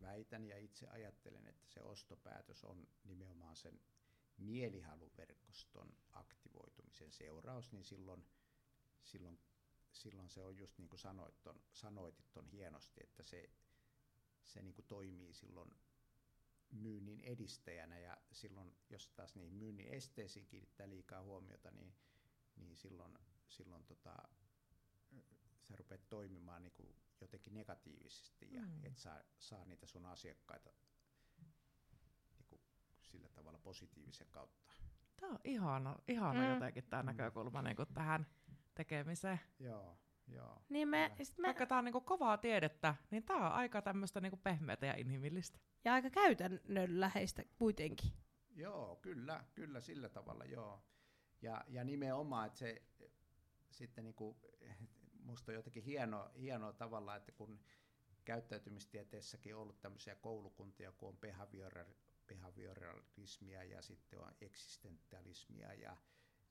väitän 0.00 0.44
ja 0.44 0.58
itse 0.58 0.86
ajattelen, 0.86 1.46
että 1.46 1.66
se 1.68 1.80
ostopäätös 1.80 2.64
on 2.64 2.88
nimenomaan 3.04 3.56
sen 3.56 3.80
mielihaluverkoston 4.38 5.96
aktivoitumisen 6.12 7.12
seuraus, 7.12 7.72
niin 7.72 7.84
silloin, 7.84 8.26
silloin, 9.02 9.40
silloin 9.92 10.28
se 10.28 10.42
on 10.42 10.56
just 10.56 10.78
niin 10.78 10.88
kuin 10.88 11.00
sanoit 11.00 11.42
ton, 11.42 11.60
sanoitit 11.72 12.32
ton 12.32 12.48
hienosti, 12.48 13.00
että 13.04 13.22
se, 13.22 13.50
se 14.42 14.62
niin 14.62 14.74
kuin 14.74 14.86
toimii 14.86 15.34
silloin 15.34 15.70
myynnin 16.72 17.20
edistäjänä 17.20 17.98
ja 17.98 18.16
silloin, 18.32 18.76
jos 18.90 19.08
taas 19.08 19.34
niihin 19.34 19.54
myynnin 19.54 19.88
esteisiin 19.88 20.46
kiinnittää 20.46 20.88
liikaa 20.88 21.22
huomiota, 21.22 21.70
niin, 21.70 21.94
niin 22.56 22.76
silloin, 22.76 23.18
silloin 23.48 23.84
tota, 23.84 24.16
sä 25.62 25.76
rupeat 25.76 26.08
toimimaan 26.08 26.62
niin 26.62 26.72
kuin 26.72 26.94
jotenkin 27.20 27.54
negatiivisesti 27.54 28.52
ja 28.52 28.62
mm. 28.62 28.84
et 28.84 28.96
saa, 28.96 29.22
saa 29.38 29.64
niitä 29.64 29.86
sun 29.86 30.06
asiakkaita 30.06 30.70
sillä 33.14 33.28
tavalla 33.28 33.58
positiivisen 33.58 34.26
kautta. 34.30 34.72
Tämä 35.20 35.32
on 35.32 35.38
ihana, 35.44 35.96
ihana 36.08 36.40
mm. 36.40 36.54
jotenkin 36.54 36.84
tämä 36.84 37.02
mm. 37.02 37.06
näkökulma 37.06 37.62
niin 37.62 37.76
kuin 37.76 37.88
tähän 37.94 38.26
tekemiseen. 38.74 39.40
Joo, 39.58 39.98
joo. 40.28 40.62
Niin 40.68 40.88
me, 40.88 41.16
me... 41.38 41.46
Vaikka 41.46 41.66
tämä 41.66 41.78
on 41.78 41.84
niin 41.84 42.04
kovaa 42.04 42.38
tiedettä, 42.38 42.94
niin 43.10 43.22
tämä 43.22 43.46
on 43.46 43.52
aika 43.52 43.82
tämmöistä 43.82 44.20
niin 44.20 44.38
pehmeätä 44.38 44.86
ja 44.86 44.94
inhimillistä. 44.96 45.58
Ja 45.84 45.92
aika 45.92 46.10
käytännönläheistä 46.10 47.42
kuitenkin. 47.56 48.12
Joo, 48.50 48.96
kyllä, 48.96 49.44
kyllä 49.54 49.80
sillä 49.80 50.08
tavalla, 50.08 50.44
joo. 50.44 50.82
Ja, 51.42 51.64
ja 51.68 51.84
nimenomaan, 51.84 52.46
että 52.46 52.58
se 52.58 52.82
sitten 53.70 54.04
niin 54.04 54.14
kuin, 54.14 54.36
musta 55.28 55.52
on 55.52 55.56
jotenkin 55.56 55.82
hienoa, 55.82 56.30
hienoa 56.38 56.72
tavalla, 56.72 57.16
että 57.16 57.32
kun 57.32 57.60
käyttäytymistieteessäkin 58.24 59.54
on 59.54 59.62
ollut 59.62 59.80
tämmöisiä 59.80 60.14
koulukuntia, 60.14 60.92
kun 60.92 61.08
on 61.08 61.16
behavioral, 61.16 61.86
behavioralismia 62.26 63.64
ja 63.64 63.82
sitten 63.82 64.20
on 64.20 64.32
eksistentialismia 64.40 65.74
ja, 65.74 65.96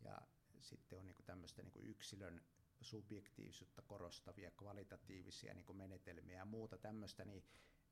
ja 0.01 0.21
sitten 0.59 0.99
on 0.99 1.05
niin 1.05 1.15
kuin 1.15 1.26
tämmöistä 1.26 1.61
niin 1.61 1.71
kuin 1.71 1.88
yksilön 1.88 2.41
subjektiivisuutta 2.82 3.82
korostavia 3.82 4.51
kvalitatiivisia 4.51 5.53
niin 5.53 5.65
kuin 5.65 5.78
menetelmiä 5.78 6.38
ja 6.38 6.45
muuta 6.45 6.78
tämmöistä, 6.78 7.26
niin 7.26 7.43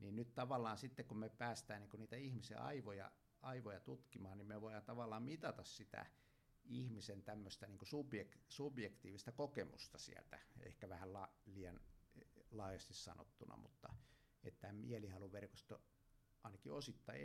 niin 0.02 0.16
nyt 0.16 0.36
tavallaan 0.36 0.78
sitten 0.78 1.06
kun 1.06 1.18
me 1.18 1.30
päästään 1.30 1.82
niin 1.82 2.00
niitä 2.00 2.16
ihmisen 2.16 2.62
aivoja, 2.62 3.12
aivoja 3.42 3.80
tutkimaan, 3.80 4.38
niin 4.38 4.48
me 4.48 4.62
voidaan 4.62 4.84
tavallaan 4.84 5.24
mitata 5.24 5.64
sitä 5.64 6.06
ihmisen 6.66 7.24
tämmöistä 7.24 7.68
niin 7.68 7.80
subjek, 7.84 8.38
subjektiivista 8.50 9.32
kokemusta 9.32 9.98
sieltä, 9.98 10.40
ehkä 10.60 10.90
vähän 10.90 11.14
la, 11.14 11.34
liian 11.46 11.80
laajasti 12.52 12.94
sanottuna, 12.94 13.58
mutta 13.58 13.94
että 14.44 14.60
tämä 14.60 14.74
mielihaluverkosto 14.74 15.82
ainakin 16.44 16.72
osittain 16.72 17.22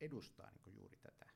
edustaa 0.00 0.50
niin 0.50 0.76
juuri 0.76 0.96
tätä. 0.96 1.26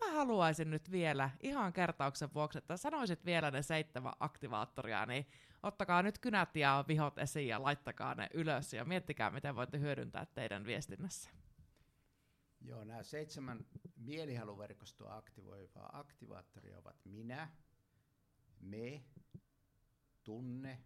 Mä 0.00 0.12
haluaisin 0.12 0.70
nyt 0.70 0.90
vielä 0.90 1.30
ihan 1.42 1.72
kertauksen 1.72 2.34
vuoksi, 2.34 2.58
että 2.58 2.76
sanoisit 2.76 3.24
vielä 3.24 3.50
ne 3.50 3.62
seitsemän 3.62 4.12
aktivaattoria, 4.20 5.06
niin 5.06 5.26
ottakaa 5.62 6.02
nyt 6.02 6.18
kynät 6.18 6.56
ja 6.56 6.84
vihot 6.88 7.18
esiin 7.18 7.48
ja 7.48 7.62
laittakaa 7.62 8.14
ne 8.14 8.28
ylös 8.34 8.72
ja 8.72 8.84
miettikää, 8.84 9.30
miten 9.30 9.56
voitte 9.56 9.78
hyödyntää 9.78 10.26
teidän 10.26 10.64
viestinnässä. 10.66 11.30
Joo, 12.60 12.84
nämä 12.84 13.02
seitsemän 13.02 13.66
mielihaluverkostoa 13.96 15.16
aktivoivaa 15.16 15.98
aktivaattoria 15.98 16.78
ovat 16.78 17.04
minä, 17.04 17.48
me, 18.60 19.04
tunne, 20.24 20.84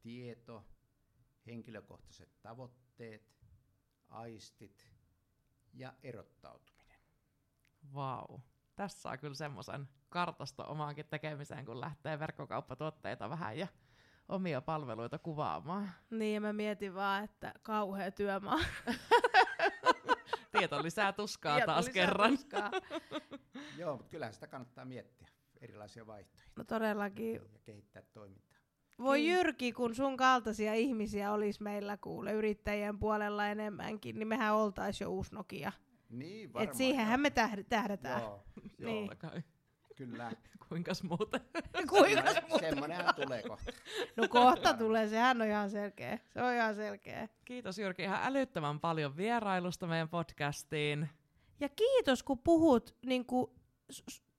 tieto, 0.00 0.64
henkilökohtaiset 1.46 2.42
tavoitteet, 2.42 3.36
aistit 4.08 4.95
ja 5.78 5.92
erottautuminen. 6.02 6.96
Vau. 7.94 8.38
Tässä 8.76 9.00
saa 9.00 9.16
kyllä 9.16 9.34
semmoisen 9.34 9.88
kartasta 10.08 10.64
omaankin 10.64 11.06
tekemiseen, 11.06 11.64
kun 11.64 11.80
lähtee 11.80 12.18
verkkokauppatuotteita 12.18 13.30
vähän 13.30 13.58
ja 13.58 13.66
omia 14.28 14.60
palveluita 14.60 15.18
kuvaamaan. 15.18 15.90
Niin, 16.10 16.34
ja 16.34 16.40
mä 16.40 16.52
mietin 16.52 16.94
vaan, 16.94 17.24
että 17.24 17.52
kauhea 17.62 18.10
työmaa. 18.10 18.58
Tieto 20.58 20.82
lisää 20.82 21.12
tuskaa 21.12 21.56
Tieto 21.56 21.66
taas 21.72 21.86
lisää 21.86 22.06
kerran. 22.06 22.30
tuskaa. 22.30 22.70
Joo, 23.76 23.96
mutta 23.96 24.10
kyllähän 24.10 24.34
sitä 24.34 24.46
kannattaa 24.46 24.84
miettiä, 24.84 25.28
erilaisia 25.60 26.06
vaihtoehtoja 26.06 26.52
No 26.56 26.64
todellakin. 26.64 27.34
ja 27.34 27.40
kehittää 27.64 28.02
toimintaa. 28.02 28.55
Voi 28.98 29.18
Niin. 29.18 29.32
Jyrki, 29.34 29.72
kun 29.72 29.94
sun 29.94 30.16
kaltaisia 30.16 30.74
ihmisiä 30.74 31.32
olisi 31.32 31.62
meillä 31.62 31.96
kuule 31.96 32.32
yrittäjien 32.32 32.98
puolella 32.98 33.46
enemmänkin, 33.48 34.18
niin 34.18 34.28
mehän 34.28 34.54
oltais 34.54 35.00
jo 35.00 35.10
uusi 35.10 35.34
Nokia. 35.34 35.72
Niin, 36.10 36.52
varmaan. 36.52 36.70
Et 36.70 36.76
siihenhän 36.76 37.20
me 37.20 37.28
tähd- 37.28 37.64
tähdätään. 37.68 38.22
Joo, 38.22 38.44
joo 38.78 38.90
Niin. 38.92 39.10
Kai. 39.18 39.42
kyllä. 39.96 40.30
Kuinkas 40.68 41.02
muuten? 41.02 41.40
Kuinka? 41.90 42.32
Semmoinen- 42.32 42.60
Semmoinenhan 42.60 43.14
tulee 43.14 43.42
kohta. 43.42 43.72
No 44.16 44.28
kohta 44.28 44.74
tulee, 44.74 45.08
sehän 45.08 45.42
on 45.42 45.48
ihan 45.48 45.70
selkeä. 45.70 46.18
Se 46.32 46.42
on 46.42 46.54
ihan 46.54 46.74
selkeä. 46.74 47.28
Kiitos 47.44 47.78
Jyrki 47.78 48.02
ihan 48.02 48.20
älyttömän 48.22 48.80
paljon 48.80 49.16
vierailusta 49.16 49.86
meidän 49.86 50.08
podcastiin. 50.08 51.08
Ja 51.60 51.68
kiitos, 51.68 52.22
kun 52.22 52.38
puhut 52.38 52.96
niin 53.06 53.26
kuin, 53.26 53.50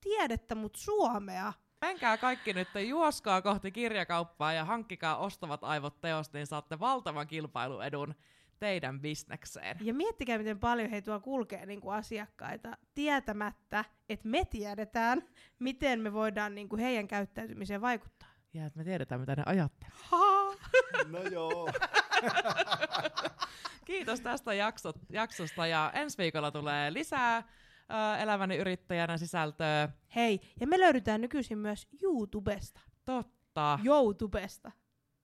tiedettä, 0.02 0.56
mutta 0.56 0.80
suomea. 0.80 1.54
Menkää 1.82 2.18
kaikki 2.18 2.54
nyt, 2.54 2.68
juoskaa 2.88 3.42
kohti 3.42 3.72
kirjakauppaa 3.72 4.54
ja 4.54 4.66
hankkikaa 4.66 5.18
ostavat 5.18 5.64
aivot 5.64 6.02
teosta, 6.02 6.38
niin 6.38 6.48
saatte 6.48 6.80
valtavan 6.80 7.28
kilpailuedun 7.28 8.16
teidän 8.60 9.02
bisnekseen. 9.02 9.78
Ja 9.82 9.94
miettikää, 9.94 10.38
miten 10.38 10.60
paljon 10.60 10.90
he 10.90 11.02
tuo 11.02 11.20
kulkee 11.20 11.66
niin 11.66 11.82
kuin 11.82 11.96
asiakkaita 11.96 12.78
tietämättä, 12.96 13.86
että 14.10 14.28
me 14.28 14.46
tiedetään, 14.46 15.24
miten 15.60 16.00
me 16.00 16.14
voidaan 16.14 16.56
niin 16.56 16.70
kuin 16.70 16.82
heidän 16.82 17.08
käyttäytymiseen 17.08 17.82
vaikuttaa. 17.82 18.30
Ja 18.54 18.66
että 18.66 18.78
me 18.80 18.84
tiedetään, 18.84 19.22
mitä 19.22 19.36
ne 19.36 19.44
ajattelee. 19.46 19.98
No 21.08 21.22
joo. 21.22 21.70
Kiitos 23.86 24.22
tästä 24.22 24.54
jaksot, 24.54 24.96
jaksosta 25.10 25.68
ja 25.68 25.92
ensi 25.96 26.18
viikolla 26.18 26.52
tulee 26.52 26.94
lisää 26.94 27.44
ö, 27.92 28.18
elämäni 28.18 28.56
yrittäjänä 28.58 29.18
sisältöä. 29.18 29.90
Hei, 30.16 30.40
ja 30.60 30.68
me 30.68 30.80
löydetään 30.80 31.22
nykyisin 31.22 31.58
myös 31.58 31.88
YouTubesta. 32.04 32.82
Totta. 33.06 33.80
YouTubesta. 33.86 34.72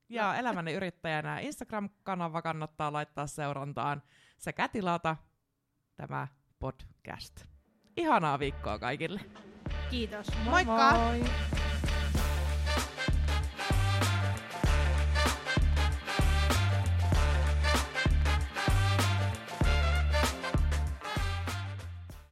Ja 0.09 0.35
elämäni 0.35 0.73
yrittäjänä 0.73 1.39
Instagram-kanava 1.39 2.41
kannattaa 2.41 2.93
laittaa 2.93 3.27
seurantaan 3.27 4.03
sekä 4.37 4.67
tilata 4.67 5.15
tämä 5.95 6.27
podcast. 6.59 7.45
Ihanaa 7.97 8.39
viikkoa 8.39 8.79
kaikille. 8.79 9.21
Kiitos. 9.89 10.27
Moi 10.43 10.65
Moikka! 10.65 10.91
moi. 10.93 11.62